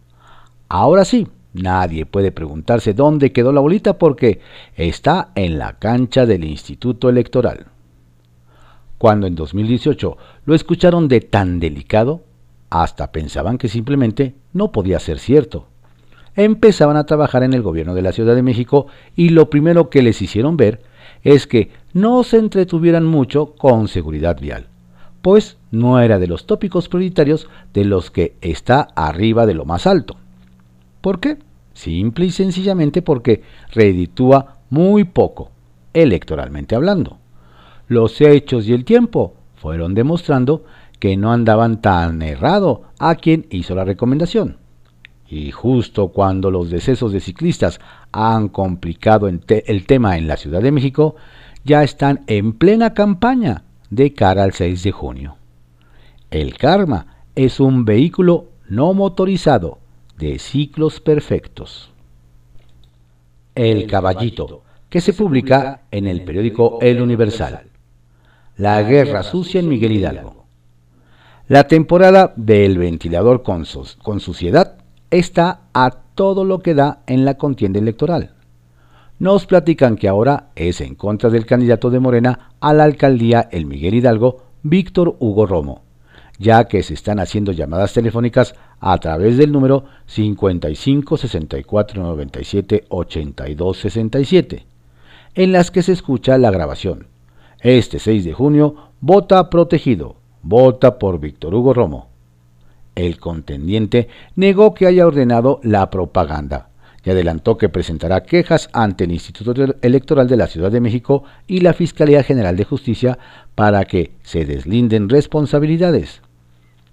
Ahora 0.69 1.05
sí, 1.05 1.29
nadie 1.57 2.07
puede 2.07 2.33
preguntarse 2.33 2.95
dónde 2.95 3.33
quedó 3.33 3.53
la 3.53 3.61
bolita 3.61 3.99
porque 3.99 4.41
está 4.75 5.31
en 5.35 5.59
la 5.59 5.79
cancha 5.79 6.27
del 6.27 6.45
Instituto 6.45 7.09
Electoral. 7.09 7.67
Cuando 8.99 9.27
en 9.27 9.35
2018 9.35 10.17
lo 10.45 10.55
escucharon 10.55 11.09
de 11.09 11.21
tan 11.21 11.61
delicado, 11.61 12.23
hasta 12.71 13.13
pensaban 13.13 13.59
que 13.59 13.69
simplemente 13.69 14.35
no 14.53 14.73
podía 14.73 14.99
ser 14.99 15.19
cierto. 15.19 15.67
Empezaban 16.35 16.97
a 16.97 17.07
trabajar 17.07 17.43
en 17.43 17.55
el 17.55 17.63
gobierno 17.63 17.95
de 17.95 18.03
la 18.03 18.13
Ciudad 18.13 18.35
de 18.35 18.43
México 18.43 18.87
y 19.15 19.31
lo 19.31 19.49
primero 19.51 19.91
que 19.91 20.03
les 20.03 20.21
hicieron 20.21 20.57
ver 20.57 20.83
es 21.23 21.47
que 21.47 21.71
no 21.93 22.23
se 22.23 22.39
entretuvieran 22.39 23.05
mucho 23.05 23.55
con 23.55 23.89
seguridad 23.89 24.39
vial, 24.41 24.69
pues 25.23 25.57
no 25.71 26.01
era 26.01 26.19
de 26.19 26.27
los 26.27 26.47
tópicos 26.47 26.89
prioritarios 26.89 27.49
de 27.73 27.85
los 27.85 28.11
que 28.11 28.37
está 28.41 28.89
arriba 28.95 29.47
de 29.47 29.55
lo 29.55 29.65
más 29.65 29.87
alto. 29.87 30.17
¿Por 31.01 31.21
qué? 31.21 31.39
Simple 31.77 32.25
y 32.25 32.31
sencillamente 32.31 33.03
porque 33.03 33.43
reeditúa 33.71 34.61
muy 34.71 35.05
poco, 35.05 35.51
electoralmente 35.93 36.75
hablando. 36.75 37.19
Los 37.87 38.19
hechos 38.23 38.67
y 38.67 38.73
el 38.73 38.87
tiempo 38.87 39.35
fueron 39.57 39.93
demostrando 39.93 40.65
que 40.99 41.19
no 41.19 41.33
andaban 41.33 41.83
tan 41.83 42.23
errado 42.23 42.85
a 42.99 43.17
quien 43.17 43.47
hizo 43.51 43.75
la 43.75 43.85
recomendación. 43.85 44.57
Y 45.29 45.51
justo 45.51 46.09
cuando 46.09 46.51
los 46.51 46.71
decesos 46.71 47.13
de 47.13 47.21
ciclistas 47.21 47.79
han 48.11 48.49
complicado 48.49 49.29
el 49.29 49.87
tema 49.87 50.17
en 50.17 50.29
la 50.29 50.39
Ciudad 50.39 50.63
de 50.63 50.73
México, 50.73 51.17
ya 51.63 51.83
están 51.83 52.25
en 52.27 52.55
plena 52.55 52.95
campaña 52.95 53.65
de 53.91 54.15
cara 54.15 54.45
al 54.45 54.55
6 54.55 54.83
de 54.83 54.93
junio. 54.93 55.37
El 56.31 56.57
Karma 56.57 57.19
es 57.35 57.61
un 57.61 57.85
vehículo 57.85 58.47
no 58.67 58.95
motorizado 58.95 59.81
de 60.19 60.39
ciclos 60.39 61.01
perfectos. 61.01 61.91
El 63.55 63.87
Caballito, 63.87 64.63
que 64.89 65.01
se 65.01 65.13
publica 65.13 65.83
en 65.91 66.07
el 66.07 66.25
periódico 66.25 66.79
El 66.81 67.01
Universal. 67.03 67.69
La 68.57 68.83
guerra 68.83 69.23
sucia 69.23 69.61
en 69.61 69.69
Miguel 69.69 69.93
Hidalgo. 69.93 70.47
La 71.49 71.69
temporada 71.69 72.33
del 72.37 72.79
ventilador 72.79 73.43
con, 73.43 73.67
suciedad 73.67 74.79
está 75.11 75.61
a 75.73 75.91
todo 76.15 76.45
lo 76.45 76.61
que 76.61 76.75
da 76.75 77.03
en 77.07 77.25
la 77.25 77.35
contienda 77.35 77.79
electoral. 77.79 78.35
Nos 79.19 79.47
platican 79.47 79.97
que 79.97 80.09
ahora 80.09 80.49
es 80.57 80.81
en 80.81 80.95
contra 80.95 81.31
del 81.31 81.47
candidato 81.47 81.91
de 81.91 82.01
Morena 82.01 82.51
a 82.61 82.75
la 82.75 82.85
alcaldía 82.85 83.49
el 83.53 83.67
Miguel 83.67 83.95
Hidalgo, 83.95 84.43
Víctor 84.63 85.17
Hugo 85.21 85.47
Romo, 85.47 85.86
ya 86.39 86.65
que 86.65 86.83
se 86.83 86.95
están 86.95 87.19
haciendo 87.19 87.53
llamadas 87.53 87.93
telefónicas 87.93 88.55
a 88.81 88.99
través 88.99 89.37
del 89.37 89.53
número 89.53 89.85
55 90.07 91.17
64 91.17 92.03
97 92.03 92.85
82 92.89 93.77
67, 93.79 94.67
en 95.35 95.53
las 95.53 95.71
que 95.71 95.83
se 95.83 95.93
escucha 95.93 96.39
la 96.39 96.51
grabación. 96.51 97.07
Este 97.61 97.99
6 97.99 98.25
de 98.25 98.33
junio, 98.33 98.91
vota 99.01 99.51
protegido 99.51 100.17
vota 100.49 100.99
por 100.99 101.19
Víctor 101.19 101.55
Hugo 101.55 101.75
Romo. 101.75 102.09
El 102.95 103.19
contendiente 103.19 104.09
negó 104.37 104.75
que 104.75 104.87
haya 104.87 105.07
ordenado 105.07 105.61
la 105.63 105.91
propaganda 105.91 106.71
y 107.05 107.11
adelantó 107.11 107.59
que 107.59 107.69
presentará 107.69 108.23
quejas 108.23 108.69
ante 108.73 109.05
el 109.05 109.13
Instituto 109.13 109.77
Electoral 109.83 110.29
de 110.29 110.37
la 110.37 110.47
Ciudad 110.47 110.71
de 110.71 110.81
México 110.81 111.25
y 111.47 111.61
la 111.61 111.73
Fiscalía 111.73 112.23
General 112.23 112.57
de 112.57 112.65
Justicia 112.65 113.19
para 113.55 113.85
que 113.85 114.13
se 114.23 114.45
deslinden 114.45 115.09
responsabilidades. 115.09 116.23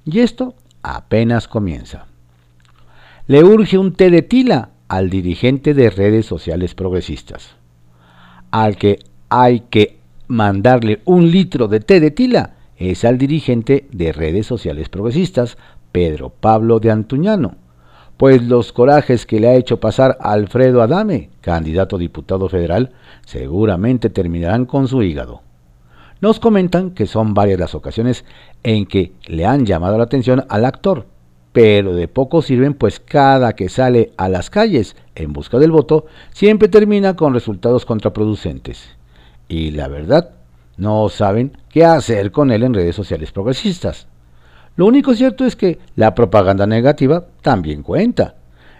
Y 0.05 0.19
esto 0.19 0.55
apenas 0.81 1.47
comienza. 1.47 2.05
Le 3.27 3.43
urge 3.43 3.77
un 3.77 3.93
té 3.93 4.09
de 4.09 4.21
tila 4.21 4.69
al 4.87 5.09
dirigente 5.09 5.73
de 5.73 5.89
redes 5.89 6.25
sociales 6.25 6.75
progresistas, 6.75 7.55
al 8.51 8.75
que 8.75 8.99
hay 9.29 9.61
que 9.69 9.97
mandarle 10.27 11.01
un 11.05 11.31
litro 11.31 11.67
de 11.67 11.79
té 11.79 11.99
de 11.99 12.11
tila 12.11 12.55
es 12.75 13.05
al 13.05 13.17
dirigente 13.17 13.87
de 13.91 14.11
redes 14.11 14.45
sociales 14.45 14.89
progresistas, 14.89 15.57
Pedro 15.91 16.29
Pablo 16.29 16.79
de 16.79 16.91
Antuñano, 16.91 17.55
pues 18.17 18.43
los 18.43 18.73
corajes 18.73 19.25
que 19.25 19.39
le 19.39 19.47
ha 19.47 19.55
hecho 19.55 19.79
pasar 19.79 20.17
Alfredo 20.19 20.81
Adame, 20.81 21.29
candidato 21.41 21.95
a 21.95 21.99
diputado 21.99 22.49
federal, 22.49 22.91
seguramente 23.25 24.09
terminarán 24.09 24.65
con 24.65 24.87
su 24.87 25.03
hígado. 25.03 25.41
Nos 26.23 26.39
comentan 26.39 26.91
que 26.91 27.05
son 27.05 27.33
varias 27.33 27.59
las 27.59 27.75
ocasiones 27.75 28.23
en 28.63 28.85
que 28.85 29.11
le 29.25 29.45
han 29.45 29.65
llamado 29.65 29.97
la 29.97 30.05
atención 30.05 30.45
al 30.47 30.63
actor, 30.63 31.05
pero 31.51 31.93
de 31.93 32.07
poco 32.07 32.41
sirven 32.41 32.75
pues 32.75 33.01
cada 33.01 33.57
que 33.57 33.67
sale 33.67 34.13
a 34.15 34.29
las 34.29 34.49
calles 34.49 34.95
en 35.15 35.33
busca 35.33 35.59
del 35.59 35.71
voto 35.71 36.05
siempre 36.31 36.69
termina 36.69 37.17
con 37.17 37.33
resultados 37.33 37.85
contraproducentes. 37.85 38.95
Y 39.49 39.71
la 39.71 39.89
verdad, 39.89 40.29
no 40.77 41.09
saben 41.09 41.57
qué 41.67 41.83
hacer 41.83 42.31
con 42.31 42.51
él 42.51 42.63
en 42.63 42.73
redes 42.73 42.95
sociales 42.95 43.33
progresistas. 43.33 44.07
Lo 44.77 44.85
único 44.85 45.15
cierto 45.15 45.43
es 45.43 45.57
que 45.57 45.79
la 45.97 46.15
propaganda 46.15 46.65
negativa 46.65 47.25
también 47.41 47.83
cuenta, 47.83 48.35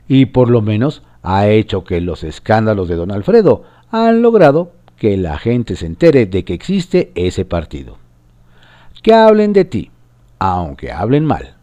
y 0.07 0.27
por 0.27 0.49
lo 0.49 0.61
menos 0.61 1.03
ha 1.23 1.49
hecho 1.49 1.83
que 1.83 1.99
los 1.99 2.23
escándalos 2.23 2.87
de 2.87 2.95
don 2.95 3.11
Alfredo 3.11 3.63
han 3.91 4.21
logrado 4.21 4.71
que 4.97 5.17
la 5.17 5.37
gente 5.37 5.75
se 5.75 5.85
entere 5.85 6.25
de 6.25 6.43
que 6.43 6.53
existe 6.53 7.11
ese 7.15 7.45
partido. 7.45 7.97
Que 9.01 9.13
hablen 9.13 9.53
de 9.53 9.65
ti, 9.65 9.91
aunque 10.39 10.91
hablen 10.91 11.25
mal. 11.25 11.55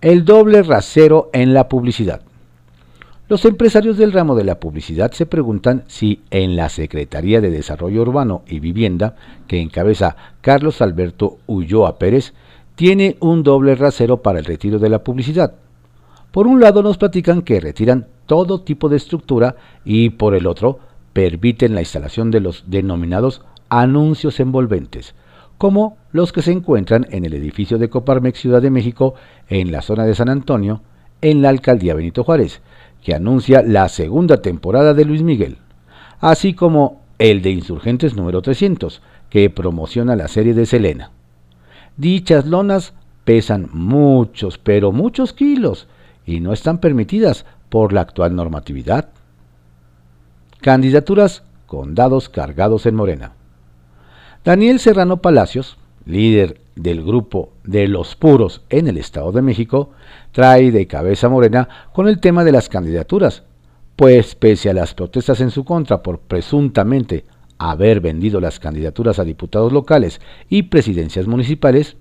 El 0.00 0.24
doble 0.24 0.62
rasero 0.62 1.30
en 1.32 1.54
la 1.54 1.68
publicidad. 1.68 2.20
Los 3.26 3.46
empresarios 3.46 3.96
del 3.96 4.12
ramo 4.12 4.34
de 4.34 4.44
la 4.44 4.60
publicidad 4.60 5.12
se 5.12 5.24
preguntan 5.24 5.84
si 5.86 6.20
en 6.30 6.56
la 6.56 6.68
Secretaría 6.68 7.40
de 7.40 7.48
Desarrollo 7.48 8.02
Urbano 8.02 8.42
y 8.46 8.60
Vivienda, 8.60 9.16
que 9.48 9.62
encabeza 9.62 10.14
Carlos 10.42 10.82
Alberto 10.82 11.38
Ulloa 11.46 11.98
Pérez, 11.98 12.34
tiene 12.74 13.16
un 13.20 13.42
doble 13.42 13.76
rasero 13.76 14.20
para 14.20 14.38
el 14.38 14.44
retiro 14.44 14.78
de 14.78 14.90
la 14.90 15.02
publicidad. 15.02 15.54
Por 16.32 16.46
un 16.46 16.60
lado 16.60 16.82
nos 16.82 16.98
platican 16.98 17.40
que 17.40 17.60
retiran 17.60 18.08
todo 18.26 18.60
tipo 18.60 18.90
de 18.90 18.96
estructura 18.96 19.56
y 19.84 20.10
por 20.10 20.34
el 20.34 20.46
otro 20.46 20.80
permiten 21.14 21.74
la 21.74 21.80
instalación 21.80 22.30
de 22.30 22.40
los 22.40 22.64
denominados 22.66 23.40
anuncios 23.70 24.38
envolventes, 24.40 25.14
como 25.56 25.96
los 26.12 26.32
que 26.32 26.42
se 26.42 26.52
encuentran 26.52 27.06
en 27.10 27.24
el 27.24 27.32
edificio 27.32 27.78
de 27.78 27.88
Coparmex 27.88 28.38
Ciudad 28.38 28.60
de 28.60 28.70
México 28.70 29.14
en 29.48 29.72
la 29.72 29.80
zona 29.80 30.04
de 30.04 30.14
San 30.14 30.28
Antonio, 30.28 30.82
en 31.22 31.40
la 31.40 31.48
alcaldía 31.48 31.94
Benito 31.94 32.24
Juárez, 32.24 32.60
que 33.02 33.14
anuncia 33.14 33.62
la 33.62 33.88
segunda 33.88 34.42
temporada 34.42 34.92
de 34.92 35.04
Luis 35.06 35.22
Miguel, 35.22 35.58
así 36.20 36.52
como 36.52 37.00
el 37.18 37.40
de 37.40 37.50
Insurgentes 37.50 38.16
número 38.16 38.42
300, 38.42 39.00
que 39.30 39.48
promociona 39.50 40.16
la 40.16 40.28
serie 40.28 40.52
de 40.52 40.66
Selena. 40.66 41.10
Dichas 41.96 42.46
lonas 42.46 42.92
pesan 43.24 43.68
muchos, 43.72 44.58
pero 44.58 44.90
muchos 44.90 45.32
kilos, 45.32 45.86
y 46.26 46.40
no 46.40 46.52
están 46.52 46.78
permitidas 46.78 47.46
por 47.68 47.92
la 47.92 48.00
actual 48.00 48.34
normatividad. 48.34 49.08
Candidaturas 50.64 51.42
con 51.66 51.94
dados 51.94 52.30
cargados 52.30 52.86
en 52.86 52.94
Morena. 52.94 53.32
Daniel 54.46 54.78
Serrano 54.78 55.18
Palacios, 55.18 55.76
líder 56.06 56.58
del 56.74 57.04
grupo 57.04 57.52
de 57.64 57.86
los 57.86 58.16
puros 58.16 58.62
en 58.70 58.88
el 58.88 58.96
Estado 58.96 59.30
de 59.30 59.42
México, 59.42 59.90
trae 60.32 60.72
de 60.72 60.86
cabeza 60.86 61.28
Morena 61.28 61.68
con 61.92 62.08
el 62.08 62.18
tema 62.18 62.44
de 62.44 62.52
las 62.52 62.70
candidaturas, 62.70 63.42
pues 63.94 64.36
pese 64.36 64.70
a 64.70 64.72
las 64.72 64.94
protestas 64.94 65.42
en 65.42 65.50
su 65.50 65.66
contra 65.66 66.02
por 66.02 66.20
presuntamente 66.20 67.26
haber 67.58 68.00
vendido 68.00 68.40
las 68.40 68.58
candidaturas 68.58 69.18
a 69.18 69.24
diputados 69.24 69.70
locales 69.70 70.18
y 70.48 70.62
presidencias 70.62 71.26
municipales, 71.26 71.98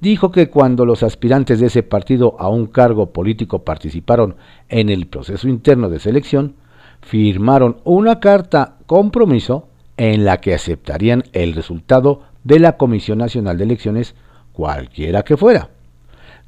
dijo 0.00 0.30
que 0.30 0.50
cuando 0.50 0.86
los 0.86 1.02
aspirantes 1.02 1.58
de 1.58 1.66
ese 1.66 1.82
partido 1.82 2.36
a 2.38 2.48
un 2.48 2.66
cargo 2.66 3.12
político 3.12 3.64
participaron 3.64 4.36
en 4.68 4.88
el 4.88 5.08
proceso 5.08 5.48
interno 5.48 5.88
de 5.88 5.98
selección, 5.98 6.54
firmaron 7.04 7.76
una 7.84 8.18
carta 8.18 8.76
compromiso 8.86 9.68
en 9.96 10.24
la 10.24 10.40
que 10.40 10.54
aceptarían 10.54 11.24
el 11.32 11.54
resultado 11.54 12.22
de 12.42 12.58
la 12.58 12.76
Comisión 12.76 13.18
Nacional 13.18 13.58
de 13.58 13.64
Elecciones, 13.64 14.14
cualquiera 14.52 15.22
que 15.22 15.36
fuera. 15.36 15.68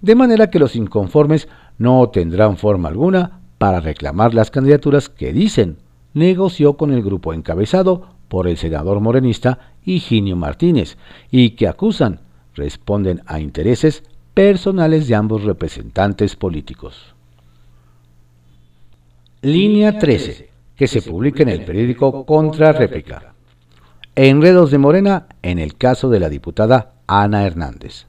De 0.00 0.14
manera 0.14 0.50
que 0.50 0.58
los 0.58 0.74
inconformes 0.74 1.48
no 1.78 2.08
tendrán 2.08 2.56
forma 2.56 2.88
alguna 2.88 3.40
para 3.58 3.80
reclamar 3.80 4.34
las 4.34 4.50
candidaturas 4.50 5.08
que 5.08 5.32
dicen 5.32 5.78
negoció 6.14 6.76
con 6.76 6.92
el 6.92 7.02
grupo 7.02 7.34
encabezado 7.34 8.06
por 8.28 8.48
el 8.48 8.56
senador 8.56 9.00
morenista 9.00 9.74
Higinio 9.84 10.36
Martínez 10.36 10.96
y 11.30 11.50
que 11.50 11.68
acusan 11.68 12.20
responden 12.54 13.22
a 13.26 13.40
intereses 13.40 14.02
personales 14.32 15.06
de 15.06 15.14
ambos 15.14 15.44
representantes 15.44 16.34
políticos. 16.36 17.15
Línea 19.46 19.96
13, 19.96 20.50
que 20.74 20.88
se 20.88 21.02
publica 21.02 21.44
en 21.44 21.50
el 21.50 21.64
periódico 21.64 22.26
Contra 22.26 22.72
Réplica. 22.72 23.32
Enredos 24.16 24.72
de 24.72 24.78
Morena 24.78 25.28
en 25.40 25.60
el 25.60 25.76
caso 25.76 26.10
de 26.10 26.18
la 26.18 26.28
diputada 26.28 26.94
Ana 27.06 27.46
Hernández. 27.46 28.06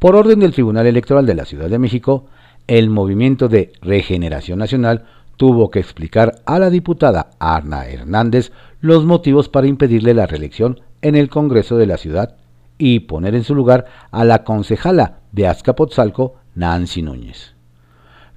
Por 0.00 0.16
orden 0.16 0.40
del 0.40 0.52
Tribunal 0.52 0.88
Electoral 0.88 1.26
de 1.26 1.36
la 1.36 1.44
Ciudad 1.44 1.70
de 1.70 1.78
México, 1.78 2.26
el 2.66 2.90
Movimiento 2.90 3.48
de 3.48 3.70
Regeneración 3.82 4.58
Nacional 4.58 5.04
tuvo 5.36 5.70
que 5.70 5.78
explicar 5.78 6.40
a 6.44 6.58
la 6.58 6.70
diputada 6.70 7.30
Ana 7.38 7.86
Hernández 7.86 8.50
los 8.80 9.04
motivos 9.04 9.48
para 9.48 9.68
impedirle 9.68 10.12
la 10.12 10.26
reelección 10.26 10.80
en 11.02 11.14
el 11.14 11.28
Congreso 11.28 11.76
de 11.76 11.86
la 11.86 11.98
ciudad 11.98 12.34
y 12.78 12.98
poner 12.98 13.36
en 13.36 13.44
su 13.44 13.54
lugar 13.54 13.84
a 14.10 14.24
la 14.24 14.42
concejala 14.42 15.20
de 15.30 15.46
Azcapotzalco, 15.46 16.34
Nancy 16.56 17.02
Núñez. 17.02 17.54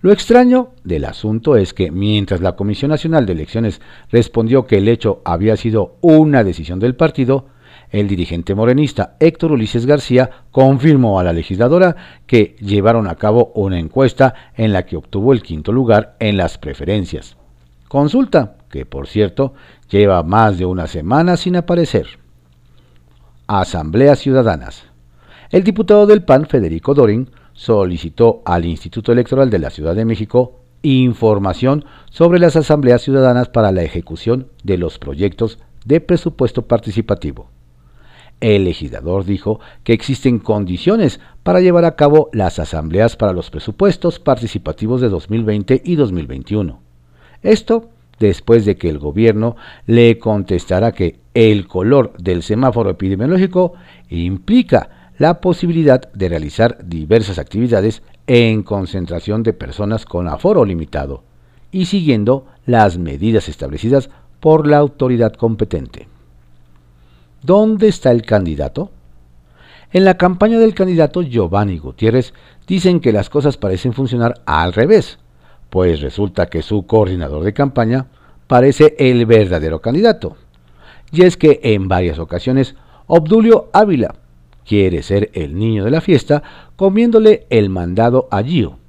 Lo 0.06 0.12
extraño 0.12 0.70
del 0.84 1.04
asunto 1.06 1.58
es 1.58 1.74
que 1.74 1.90
mientras 1.90 2.40
la 2.40 2.56
Comisión 2.56 2.92
Nacional 2.92 3.26
de 3.26 3.34
Elecciones 3.34 3.82
respondió 4.12 4.68
que 4.68 4.78
el 4.78 4.88
hecho 4.88 5.24
había 5.26 5.58
sido 5.58 5.98
una 6.02 6.44
decisión 6.44 6.80
del 6.80 6.96
partido, 6.96 7.48
el 7.90 8.08
dirigente 8.08 8.54
morenista 8.54 9.18
Héctor 9.20 9.54
Ulises 9.54 9.88
García 9.88 10.30
confirmó 10.52 11.20
a 11.20 11.24
la 11.24 11.34
legisladora 11.34 11.96
que 12.28 12.56
llevaron 12.60 13.08
a 13.08 13.16
cabo 13.16 13.52
una 13.56 13.80
encuesta 13.80 14.36
en 14.54 14.74
la 14.74 14.86
que 14.86 14.96
obtuvo 14.96 15.34
el 15.34 15.42
quinto 15.42 15.72
lugar 15.72 16.16
en 16.20 16.38
las 16.38 16.60
preferencias. 16.60 17.36
Consulta 17.88 18.58
que, 18.70 18.86
por 18.86 19.08
cierto, 19.08 19.56
lleva 19.90 20.22
más 20.22 20.60
de 20.60 20.68
una 20.68 20.86
semana 20.86 21.36
sin 21.36 21.56
aparecer. 21.56 22.06
Asambleas 23.48 24.20
Ciudadanas. 24.20 24.84
El 25.50 25.64
diputado 25.64 26.06
del 26.06 26.22
PAN, 26.22 26.46
Federico 26.46 26.94
Dorin, 26.94 27.28
solicitó 27.56 28.44
al 28.46 28.66
Instituto 28.66 29.12
Electoral 29.12 29.50
de 29.50 29.60
la 29.60 29.72
Ciudad 29.72 29.96
de 29.96 30.06
México 30.06 30.60
información 30.84 31.86
sobre 32.12 32.38
las 32.38 32.56
asambleas 32.56 33.02
ciudadanas 33.02 33.50
para 33.50 33.72
la 33.72 33.82
ejecución 33.82 34.50
de 34.64 34.78
los 34.78 35.00
proyectos 35.00 35.58
de 35.84 36.00
presupuesto 36.02 36.64
participativo. 36.64 37.50
El 38.42 38.66
legislador 38.66 39.26
dijo 39.26 39.60
que 39.84 39.94
existen 39.94 40.40
condiciones 40.40 41.20
para 41.42 41.62
llevar 41.62 41.86
a 41.86 41.96
cabo 41.96 42.30
las 42.34 42.60
asambleas 42.60 43.16
para 43.16 43.34
los 43.34 43.50
presupuestos 43.50 44.20
participativos 44.20 45.02
de 45.02 45.10
2020 45.10 45.82
y 45.84 45.96
2021. 45.96 46.80
Esto 47.42 47.90
después 48.20 48.66
de 48.66 48.76
que 48.78 48.90
el 48.90 49.00
gobierno 49.00 49.56
le 49.88 50.20
contestara 50.20 50.92
que 50.92 51.20
el 51.34 51.68
color 51.68 52.14
del 52.18 52.44
semáforo 52.44 52.90
epidemiológico 52.90 53.74
implica 54.10 54.90
la 55.18 55.40
posibilidad 55.40 56.12
de 56.14 56.30
realizar 56.30 56.80
diversas 56.86 57.40
actividades 57.40 58.02
en 58.28 58.64
concentración 58.64 59.44
de 59.44 59.54
personas 59.54 60.06
con 60.06 60.28
aforo 60.28 60.66
limitado 60.66 61.24
y 61.72 61.86
siguiendo 61.86 62.48
las 62.66 62.98
medidas 62.98 63.48
establecidas 63.48 64.10
por 64.40 64.68
la 64.68 64.78
autoridad 64.78 65.34
competente. 65.34 66.08
¿Dónde 67.42 67.88
está 67.88 68.12
el 68.12 68.24
candidato? 68.24 68.92
En 69.94 70.04
la 70.04 70.18
campaña 70.18 70.60
del 70.60 70.74
candidato 70.74 71.22
Giovanni 71.22 71.78
Gutiérrez 71.78 72.34
dicen 72.68 73.00
que 73.00 73.14
las 73.14 73.30
cosas 73.30 73.58
parecen 73.58 73.94
funcionar 73.94 74.42
al 74.46 74.74
revés, 74.74 75.20
pues 75.70 76.02
resulta 76.02 76.48
que 76.48 76.62
su 76.62 76.86
coordinador 76.86 77.44
de 77.44 77.54
campaña 77.54 78.08
parece 78.48 78.96
el 78.98 79.26
verdadero 79.26 79.80
candidato. 79.82 80.36
Y 81.12 81.24
es 81.24 81.38
que 81.38 81.60
en 81.64 81.88
varias 81.88 82.20
ocasiones 82.20 82.76
Obdulio 83.08 83.70
Ávila 83.72 84.16
quiere 84.66 85.04
ser 85.04 85.30
el 85.34 85.58
niño 85.58 85.84
de 85.84 85.92
la 85.92 86.02
fiesta 86.02 86.44
comiéndole 86.76 87.46
el 87.50 87.70
mandado 87.70 88.28
a 88.32 88.44
Gio. 88.44 88.80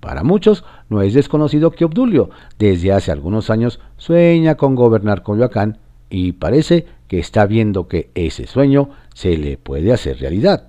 Para 0.00 0.22
muchos 0.22 0.64
no 0.88 1.02
es 1.02 1.14
desconocido 1.14 1.72
que 1.72 1.84
Obdulio 1.84 2.30
desde 2.58 2.92
hace 2.92 3.10
algunos 3.10 3.50
años 3.50 3.80
sueña 3.96 4.56
con 4.56 4.74
gobernar 4.74 5.22
Coyoacán 5.22 5.78
y 6.10 6.32
parece 6.32 6.86
que 7.08 7.18
está 7.18 7.46
viendo 7.46 7.88
que 7.88 8.10
ese 8.14 8.46
sueño 8.46 8.90
se 9.14 9.36
le 9.36 9.56
puede 9.56 9.92
hacer 9.92 10.18
realidad. 10.18 10.68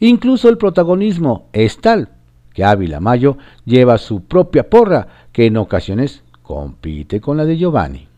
Incluso 0.00 0.48
el 0.48 0.58
protagonismo 0.58 1.48
es 1.52 1.78
tal 1.80 2.08
que 2.52 2.64
Ávila 2.64 3.00
Mayo 3.00 3.36
lleva 3.64 3.98
su 3.98 4.22
propia 4.22 4.70
porra 4.70 5.08
que 5.32 5.46
en 5.46 5.56
ocasiones 5.56 6.22
compite 6.42 7.20
con 7.20 7.36
la 7.36 7.44
de 7.44 7.58
Giovanni. 7.58 8.08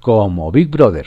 Como 0.00 0.50
Big 0.50 0.68
Brother. 0.68 1.06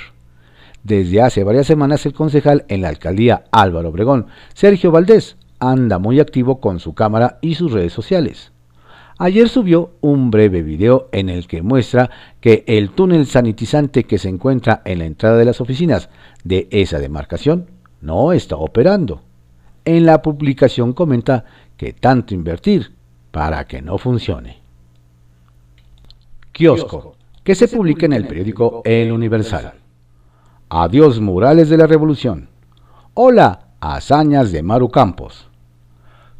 Desde 0.83 1.21
hace 1.21 1.43
varias 1.43 1.67
semanas 1.67 2.05
el 2.05 2.13
concejal 2.13 2.65
en 2.67 2.81
la 2.81 2.89
alcaldía 2.89 3.43
Álvaro 3.51 3.89
Obregón, 3.89 4.27
Sergio 4.53 4.91
Valdés, 4.91 5.37
anda 5.59 5.99
muy 5.99 6.19
activo 6.19 6.59
con 6.59 6.79
su 6.79 6.93
cámara 6.93 7.39
y 7.41 7.55
sus 7.55 7.71
redes 7.71 7.93
sociales. 7.93 8.51
Ayer 9.19 9.49
subió 9.49 9.93
un 10.01 10.29
breve 10.29 10.61
video 10.61 11.09
en 11.11 11.29
el 11.29 11.47
que 11.47 11.63
muestra 11.63 12.11
que 12.39 12.63
el 12.67 12.91
túnel 12.91 13.25
sanitizante 13.25 14.03
que 14.03 14.19
se 14.19 14.29
encuentra 14.29 14.83
en 14.85 14.99
la 14.99 15.05
entrada 15.05 15.37
de 15.37 15.45
las 15.45 15.59
oficinas 15.59 16.09
de 16.43 16.67
esa 16.69 16.99
demarcación 16.99 17.65
no 17.99 18.31
está 18.31 18.57
operando. 18.57 19.23
En 19.85 20.05
la 20.05 20.21
publicación 20.21 20.93
comenta 20.93 21.45
que 21.77 21.93
tanto 21.93 22.35
invertir 22.35 22.93
para 23.31 23.65
que 23.65 23.81
no 23.81 23.97
funcione. 23.97 24.59
Kiosco, 26.51 27.15
que 27.43 27.55
se 27.55 27.67
publica 27.67 28.05
en 28.05 28.13
el 28.13 28.27
periódico 28.27 28.81
El 28.85 29.11
Universal. 29.11 29.73
Adiós 30.69 31.21
murales 31.21 31.69
de 31.69 31.77
la 31.77 31.87
revolución. 31.87 32.49
Hola, 33.13 33.67
hazañas 33.79 34.51
de 34.51 34.63
Maru 34.63 34.89
Campos. 34.89 35.47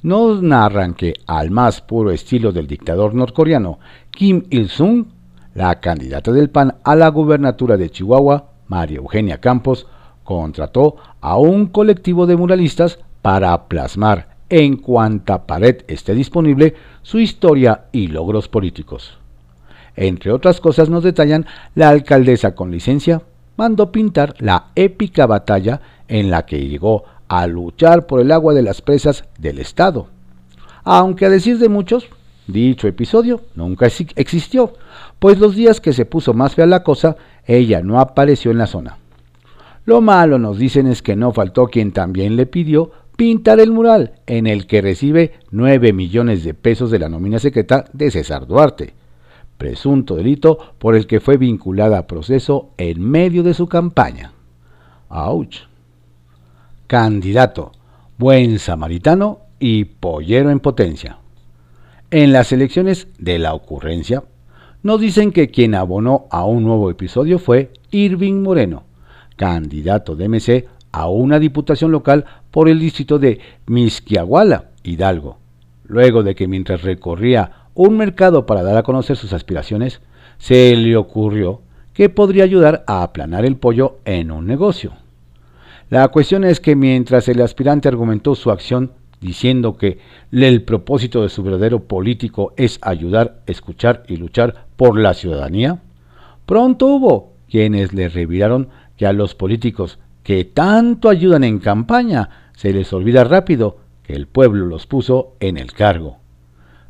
Nos 0.02 0.44
narran 0.44 0.96
que, 0.96 1.13
al 1.28 1.50
más 1.50 1.80
puro 1.80 2.12
estilo 2.12 2.52
del 2.52 2.68
dictador 2.68 3.16
norcoreano 3.16 3.80
Kim 4.12 4.44
Il-sung, 4.50 5.06
la 5.56 5.80
candidata 5.80 6.34
del 6.34 6.50
PAN 6.50 6.76
a 6.84 6.98
la 6.98 7.08
gubernatura 7.08 7.78
de 7.78 7.90
Chihuahua, 7.90 8.50
María 8.68 8.98
Eugenia 8.98 9.40
Campos, 9.40 9.88
contrató 10.26 10.98
a 11.22 11.38
un 11.38 11.68
colectivo 11.68 12.26
de 12.26 12.36
muralistas 12.36 13.00
para 13.22 13.70
plasmar 13.70 14.36
en 14.50 14.76
cuanta 14.76 15.48
pared 15.48 15.84
esté 15.88 16.13
disponible 16.13 16.76
su 17.02 17.20
historia 17.20 17.86
y 17.94 18.08
logros 18.08 18.50
políticos. 18.50 19.20
Entre 19.96 20.34
otras 20.34 20.60
cosas 20.60 20.90
nos 20.90 21.04
detallan 21.04 21.46
la 21.76 21.88
alcaldesa 21.88 22.56
con 22.56 22.72
licencia 22.72 23.22
mandó 23.58 23.91
pintar 23.91 24.36
la 24.39 24.67
épica 24.76 25.26
batalla 25.26 25.82
en 26.08 26.32
la 26.32 26.46
que 26.46 26.67
llegó 26.67 27.04
a 27.28 27.48
luchar 27.48 28.06
por 28.06 28.22
el 28.22 28.32
agua 28.32 28.54
de 28.54 28.62
las 28.62 28.82
presas 28.82 29.26
del 29.38 29.60
Estado. 29.60 30.08
Aunque 30.84 31.26
a 31.26 31.30
decir 31.30 31.58
de 31.60 31.67
muchos, 31.67 32.08
dicho 32.48 32.88
episodio 32.88 33.41
nunca 33.56 33.88
existió, 34.15 34.74
pues 35.20 35.39
los 35.39 35.56
días 35.56 35.82
que 35.82 35.91
se 35.91 36.06
puso 36.06 36.34
más 36.34 36.56
fea 36.56 36.65
la 36.65 36.84
cosa, 36.84 37.17
ella 37.46 37.82
no 37.82 38.00
apareció 38.00 38.52
en 38.52 38.60
la 38.60 38.67
zona. 38.67 38.98
Lo 39.86 40.02
malo 40.02 40.38
nos 40.38 40.58
dicen 40.58 40.88
es 40.88 41.02
que 41.02 41.15
no 41.15 41.34
faltó 41.34 41.67
quien 41.67 41.91
también 41.91 42.36
le 42.36 42.46
pidió 42.46 42.91
pintar 43.15 43.60
el 43.60 43.72
mural 43.72 44.13
en 44.28 44.46
el 44.46 44.67
que 44.67 44.82
recibe 44.82 45.34
9 45.52 45.91
millones 45.91 46.43
de 46.43 46.54
pesos 46.54 46.91
de 46.91 47.00
la 47.00 47.10
nómina 47.10 47.39
secreta 47.39 47.86
de 47.91 48.12
César 48.12 48.46
Duarte, 48.46 48.93
presunto 49.58 50.15
delito 50.15 50.58
por 50.78 50.96
el 50.96 51.08
que 51.08 51.20
fue 51.20 51.38
vinculada 51.38 52.00
a 52.00 52.08
proceso 52.08 52.70
en 52.78 53.02
medio 53.02 53.43
de 53.43 53.54
su 53.54 53.67
campaña. 53.67 54.34
¡Auch! 55.10 55.67
Candidato, 56.88 57.72
buen 58.17 58.60
samaritano 58.60 59.39
y 59.60 59.86
pollero 59.86 60.50
en 60.50 60.60
potencia. 60.60 61.17
En 62.12 62.32
las 62.32 62.52
elecciones 62.52 63.08
de 63.20 63.39
la 63.39 63.54
ocurrencia, 63.54 64.24
nos 64.84 65.02
dicen 65.02 65.32
que 65.32 65.50
quien 65.50 65.76
abonó 65.76 66.28
a 66.30 66.46
un 66.46 66.63
nuevo 66.63 66.89
episodio 66.89 67.39
fue 67.39 67.74
Irving 67.91 68.41
Moreno, 68.41 68.84
candidato 69.36 70.15
de 70.15 70.30
MC 70.30 70.67
a 70.91 71.10
una 71.10 71.39
diputación 71.39 71.91
local 71.91 72.26
por 72.52 72.70
el 72.70 72.80
distrito 72.80 73.20
de 73.20 73.39
Misquiahuala, 73.65 74.70
Hidalgo, 74.84 75.38
luego 75.84 76.24
de 76.24 76.36
que 76.36 76.48
mientras 76.48 76.84
recorría 76.84 77.66
un 77.78 77.96
mercado 77.96 78.48
para 78.48 78.63
dar 78.63 78.76
a 78.76 78.84
conocer 78.84 79.18
sus 79.18 79.34
aspiraciones, 79.34 80.02
se 80.40 80.76
le 80.76 80.98
ocurrió 80.98 81.62
que 81.94 82.10
podría 82.10 82.44
ayudar 82.44 82.84
a 82.88 83.04
aplanar 83.04 83.46
el 83.46 83.56
pollo 83.56 84.00
en 84.04 84.32
un 84.32 84.48
negocio. 84.48 84.94
La 85.92 86.08
cuestión 86.08 86.44
es 86.44 86.60
que 86.60 86.76
mientras 86.76 87.28
el 87.28 87.40
aspirante 87.40 87.88
argumentó 87.88 88.34
su 88.34 88.50
acción 88.50 88.92
diciendo 89.22 89.78
que 89.78 90.00
el 90.32 90.63
propósito 90.63 91.22
de 91.22 91.30
su 91.30 91.44
verdadero 91.44 91.84
político 91.84 92.52
es 92.58 92.80
ayudar, 92.82 93.42
escuchar 93.46 94.04
y 94.08 94.18
luchar 94.18 94.66
por 94.76 95.00
la 95.00 95.13
ciudadanía, 95.13 95.80
pronto 96.48 96.88
hubo 96.88 97.34
quienes 97.48 97.94
le 97.94 98.10
reviraron 98.10 98.70
que 98.98 99.06
a 99.06 99.13
los 99.13 99.36
políticos 99.36 100.00
que 100.24 100.46
tanto 100.46 101.10
ayudan 101.10 101.44
en 101.44 101.60
campaña 101.60 102.50
se 102.56 102.74
les 102.74 102.92
olvida 102.92 103.24
rápido 103.24 103.78
que 104.02 104.13
el 104.13 104.26
pueblo 104.26 104.66
los 104.66 104.88
puso 104.88 105.36
en 105.40 105.58
el 105.58 105.74
cargo. 105.74 106.18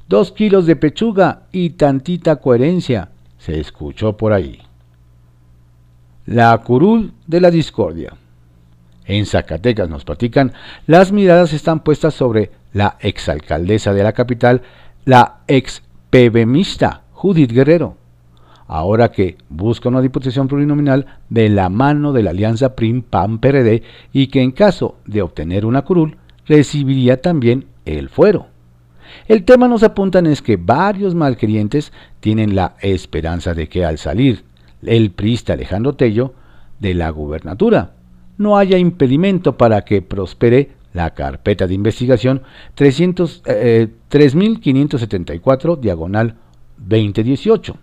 Dos 0.08 0.32
kilos 0.32 0.66
de 0.66 0.78
pechuga 0.78 1.44
y 1.52 1.72
tantita 1.72 2.38
coherencia 2.38 3.10
se 3.38 3.60
escuchó 3.60 4.16
por 4.16 4.32
ahí. 4.32 4.62
La 6.26 6.58
curul 6.60 7.12
de 7.26 7.42
la 7.42 7.52
discordia. 7.52 8.14
En 9.06 9.26
Zacatecas 9.26 9.90
nos 9.90 10.06
platican, 10.06 10.54
las 10.86 11.12
miradas 11.12 11.52
están 11.52 11.82
puestas 11.82 12.14
sobre 12.14 12.52
la 12.72 12.98
exalcaldesa 13.02 13.94
de 13.94 14.04
la 14.04 14.14
capital, 14.14 14.62
la 15.04 15.40
ex 15.48 15.84
pbmista 16.10 17.04
Judith 17.12 17.52
Guerrero, 17.52 17.98
ahora 18.68 19.12
que 19.12 19.38
busca 19.50 19.90
una 19.90 20.02
diputación 20.02 20.48
plurinominal 20.48 21.06
de 21.30 21.50
la 21.50 21.68
mano 21.68 22.14
de 22.14 22.24
la 22.24 22.30
alianza 22.30 22.76
PRIM-PAN-PRD 22.76 23.84
y 24.14 24.28
que 24.28 24.42
en 24.42 24.52
caso 24.52 24.96
de 25.06 25.22
obtener 25.22 25.66
una 25.66 25.82
curul 25.82 26.16
recibiría 26.46 27.22
también 27.22 27.66
el 27.86 28.08
fuero. 28.08 28.48
El 29.28 29.44
tema 29.44 29.68
nos 29.68 29.84
apuntan 29.84 30.28
es 30.28 30.42
que 30.42 30.58
varios 30.58 31.16
malquerientes 31.16 31.92
tienen 32.20 32.56
la 32.56 32.76
esperanza 32.82 33.54
de 33.54 33.70
que 33.70 33.86
al 33.86 33.98
salir 33.98 34.44
el 34.84 35.12
priista 35.12 35.54
Alejandro 35.54 35.96
Tello 35.96 36.34
de 36.80 36.94
la 36.94 37.10
gubernatura, 37.10 37.94
no 38.38 38.58
haya 38.58 38.78
impedimento 38.78 39.58
para 39.58 39.84
que 39.84 40.02
prospere 40.02 40.72
la 40.94 41.14
carpeta 41.14 41.68
de 41.68 41.74
investigación 41.74 42.44
3574 42.76 45.74
eh, 45.74 45.78
diagonal 45.82 46.38
2018 46.78 47.76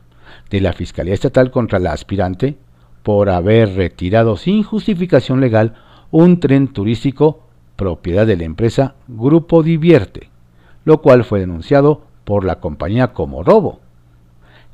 de 0.51 0.61
la 0.61 0.73
Fiscalía 0.73 1.15
Estatal 1.15 1.51
contra 1.51 1.79
la 1.79 1.93
aspirante 1.93 2.57
por 3.03 3.31
haber 3.31 3.75
retirado 3.75 4.37
sin 4.37 4.63
justificación 4.63 5.41
legal 5.41 5.75
un 6.11 6.41
tren 6.41 6.69
turístico 6.69 7.43
propiedad 7.77 8.27
de 8.27 8.37
la 8.37 8.45
empresa 8.45 8.97
Grupo 9.09 9.63
Divierte, 9.63 10.29
lo 10.85 11.01
cual 11.01 11.25
fue 11.25 11.41
denunciado 11.41 12.03
por 12.25 12.45
la 12.45 12.61
compañía 12.61 13.13
como 13.13 13.43
robo. 13.43 13.81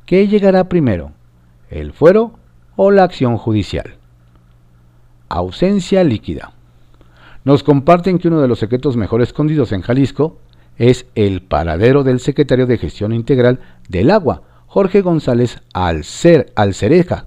¿Qué 0.07 0.29
llegará 0.29 0.69
primero, 0.69 1.13
el 1.69 1.93
fuero 1.93 2.33
o 2.77 2.91
la 2.91 3.05
acción 3.05 3.37
judicial? 3.37 4.01
ausencia 5.31 6.05
líquida. 6.05 6.53
Nos 7.45 7.63
comparten 7.63 8.19
que 8.19 8.29
uno 8.29 8.43
de 8.43 8.49
los 8.49 8.59
secretos 8.59 8.99
mejor 8.99 9.23
escondidos 9.23 9.73
en 9.73 9.81
Jalisco 9.81 10.39
es 10.77 11.07
el 11.15 11.41
paradero 11.41 12.05
del 12.05 12.21
secretario 12.21 12.67
de 12.67 12.77
Gestión 12.77 13.13
Integral 13.15 13.61
del 13.89 14.11
Agua, 14.11 14.43
Jorge 14.67 15.01
González 15.01 15.63
Alcer, 15.73 16.53
Alcereja, 16.55 17.27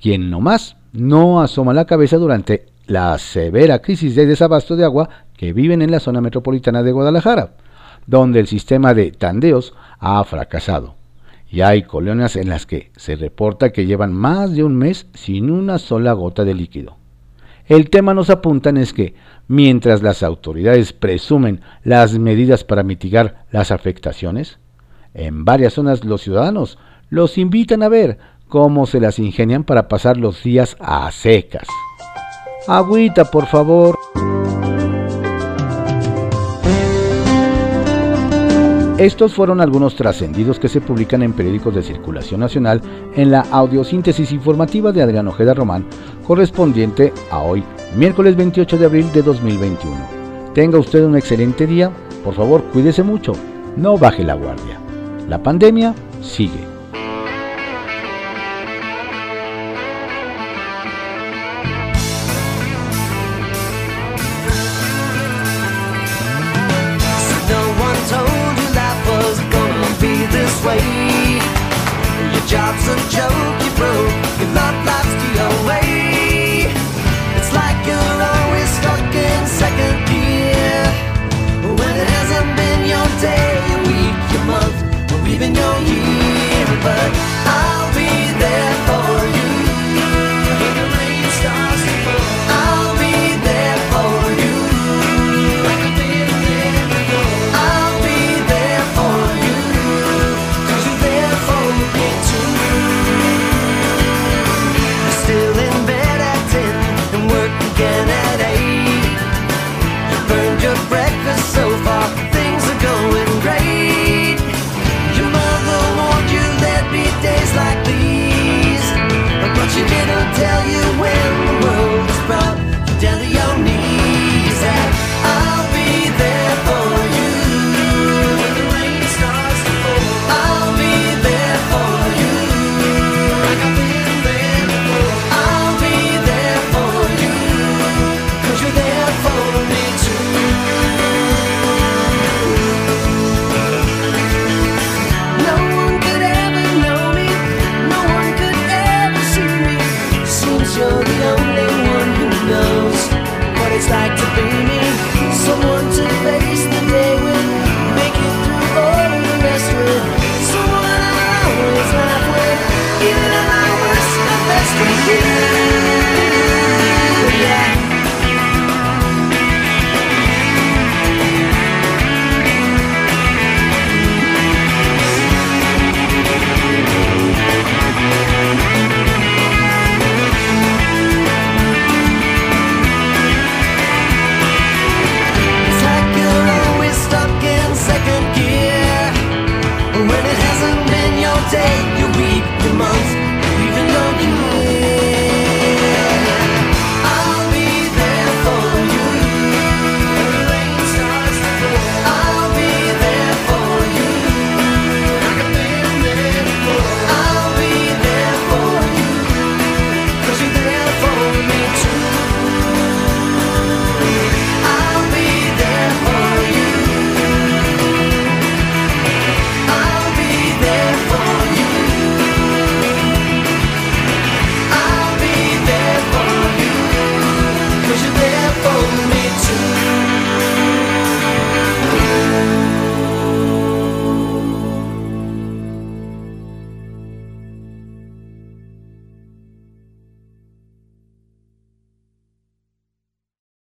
quien 0.00 0.30
nomás 0.30 0.76
no 0.92 1.40
asoma 1.40 1.72
la 1.72 1.86
cabeza 1.86 2.16
durante 2.16 2.66
la 2.86 3.16
severa 3.18 3.80
crisis 3.80 4.14
de 4.14 4.26
desabasto 4.26 4.76
de 4.76 4.84
agua 4.84 5.08
que 5.36 5.52
viven 5.52 5.82
en 5.82 5.90
la 5.90 6.00
zona 6.00 6.20
metropolitana 6.20 6.82
de 6.82 6.92
Guadalajara, 6.92 7.54
donde 8.10 8.40
el 8.40 8.48
sistema 8.48 8.92
de 8.92 9.12
tandeos 9.12 9.72
ha 10.00 10.22
fracasado. 10.24 10.96
Y 11.48 11.60
hay 11.60 11.84
colonias 11.84 12.34
en 12.34 12.48
las 12.48 12.66
que 12.66 12.90
se 12.96 13.14
reporta 13.14 13.70
que 13.70 13.86
llevan 13.86 14.12
más 14.12 14.52
de 14.52 14.64
un 14.64 14.76
mes 14.76 15.06
sin 15.14 15.48
una 15.48 15.78
sola 15.78 16.12
gota 16.12 16.44
de 16.44 16.54
líquido. 16.54 16.96
El 17.66 17.88
tema 17.88 18.12
nos 18.12 18.28
apuntan 18.28 18.76
es 18.76 18.92
que, 18.92 19.14
mientras 19.46 20.02
las 20.02 20.24
autoridades 20.24 20.92
presumen 20.92 21.60
las 21.84 22.18
medidas 22.18 22.64
para 22.64 22.82
mitigar 22.82 23.44
las 23.52 23.70
afectaciones, 23.70 24.58
en 25.14 25.44
varias 25.44 25.74
zonas 25.74 26.04
los 26.04 26.20
ciudadanos 26.20 26.78
los 27.10 27.38
invitan 27.38 27.84
a 27.84 27.88
ver 27.88 28.18
cómo 28.48 28.86
se 28.86 28.98
las 28.98 29.20
ingenian 29.20 29.62
para 29.62 29.86
pasar 29.86 30.16
los 30.16 30.42
días 30.42 30.76
a 30.80 31.10
secas. 31.12 31.68
Agüita, 32.66 33.24
por 33.30 33.46
favor. 33.46 33.96
Estos 39.00 39.32
fueron 39.32 39.62
algunos 39.62 39.96
trascendidos 39.96 40.58
que 40.58 40.68
se 40.68 40.82
publican 40.82 41.22
en 41.22 41.32
periódicos 41.32 41.74
de 41.74 41.82
circulación 41.82 42.40
nacional 42.40 42.82
en 43.14 43.30
la 43.30 43.40
audiosíntesis 43.50 44.30
informativa 44.30 44.92
de 44.92 45.00
Adrián 45.00 45.26
Ojeda 45.26 45.54
Román, 45.54 45.86
correspondiente 46.26 47.10
a 47.30 47.40
hoy, 47.40 47.64
miércoles 47.96 48.36
28 48.36 48.76
de 48.76 48.84
abril 48.84 49.10
de 49.14 49.22
2021. 49.22 49.96
Tenga 50.52 50.78
usted 50.78 51.02
un 51.02 51.16
excelente 51.16 51.66
día, 51.66 51.90
por 52.22 52.34
favor 52.34 52.62
cuídese 52.74 53.02
mucho, 53.02 53.32
no 53.74 53.96
baje 53.96 54.22
la 54.22 54.34
guardia. 54.34 54.78
La 55.30 55.42
pandemia 55.42 55.94
sigue. 56.20 56.69
Job's 72.50 72.88
a 72.88 72.96
joke, 73.08 73.62
you 73.62 73.70
broke, 73.76 74.09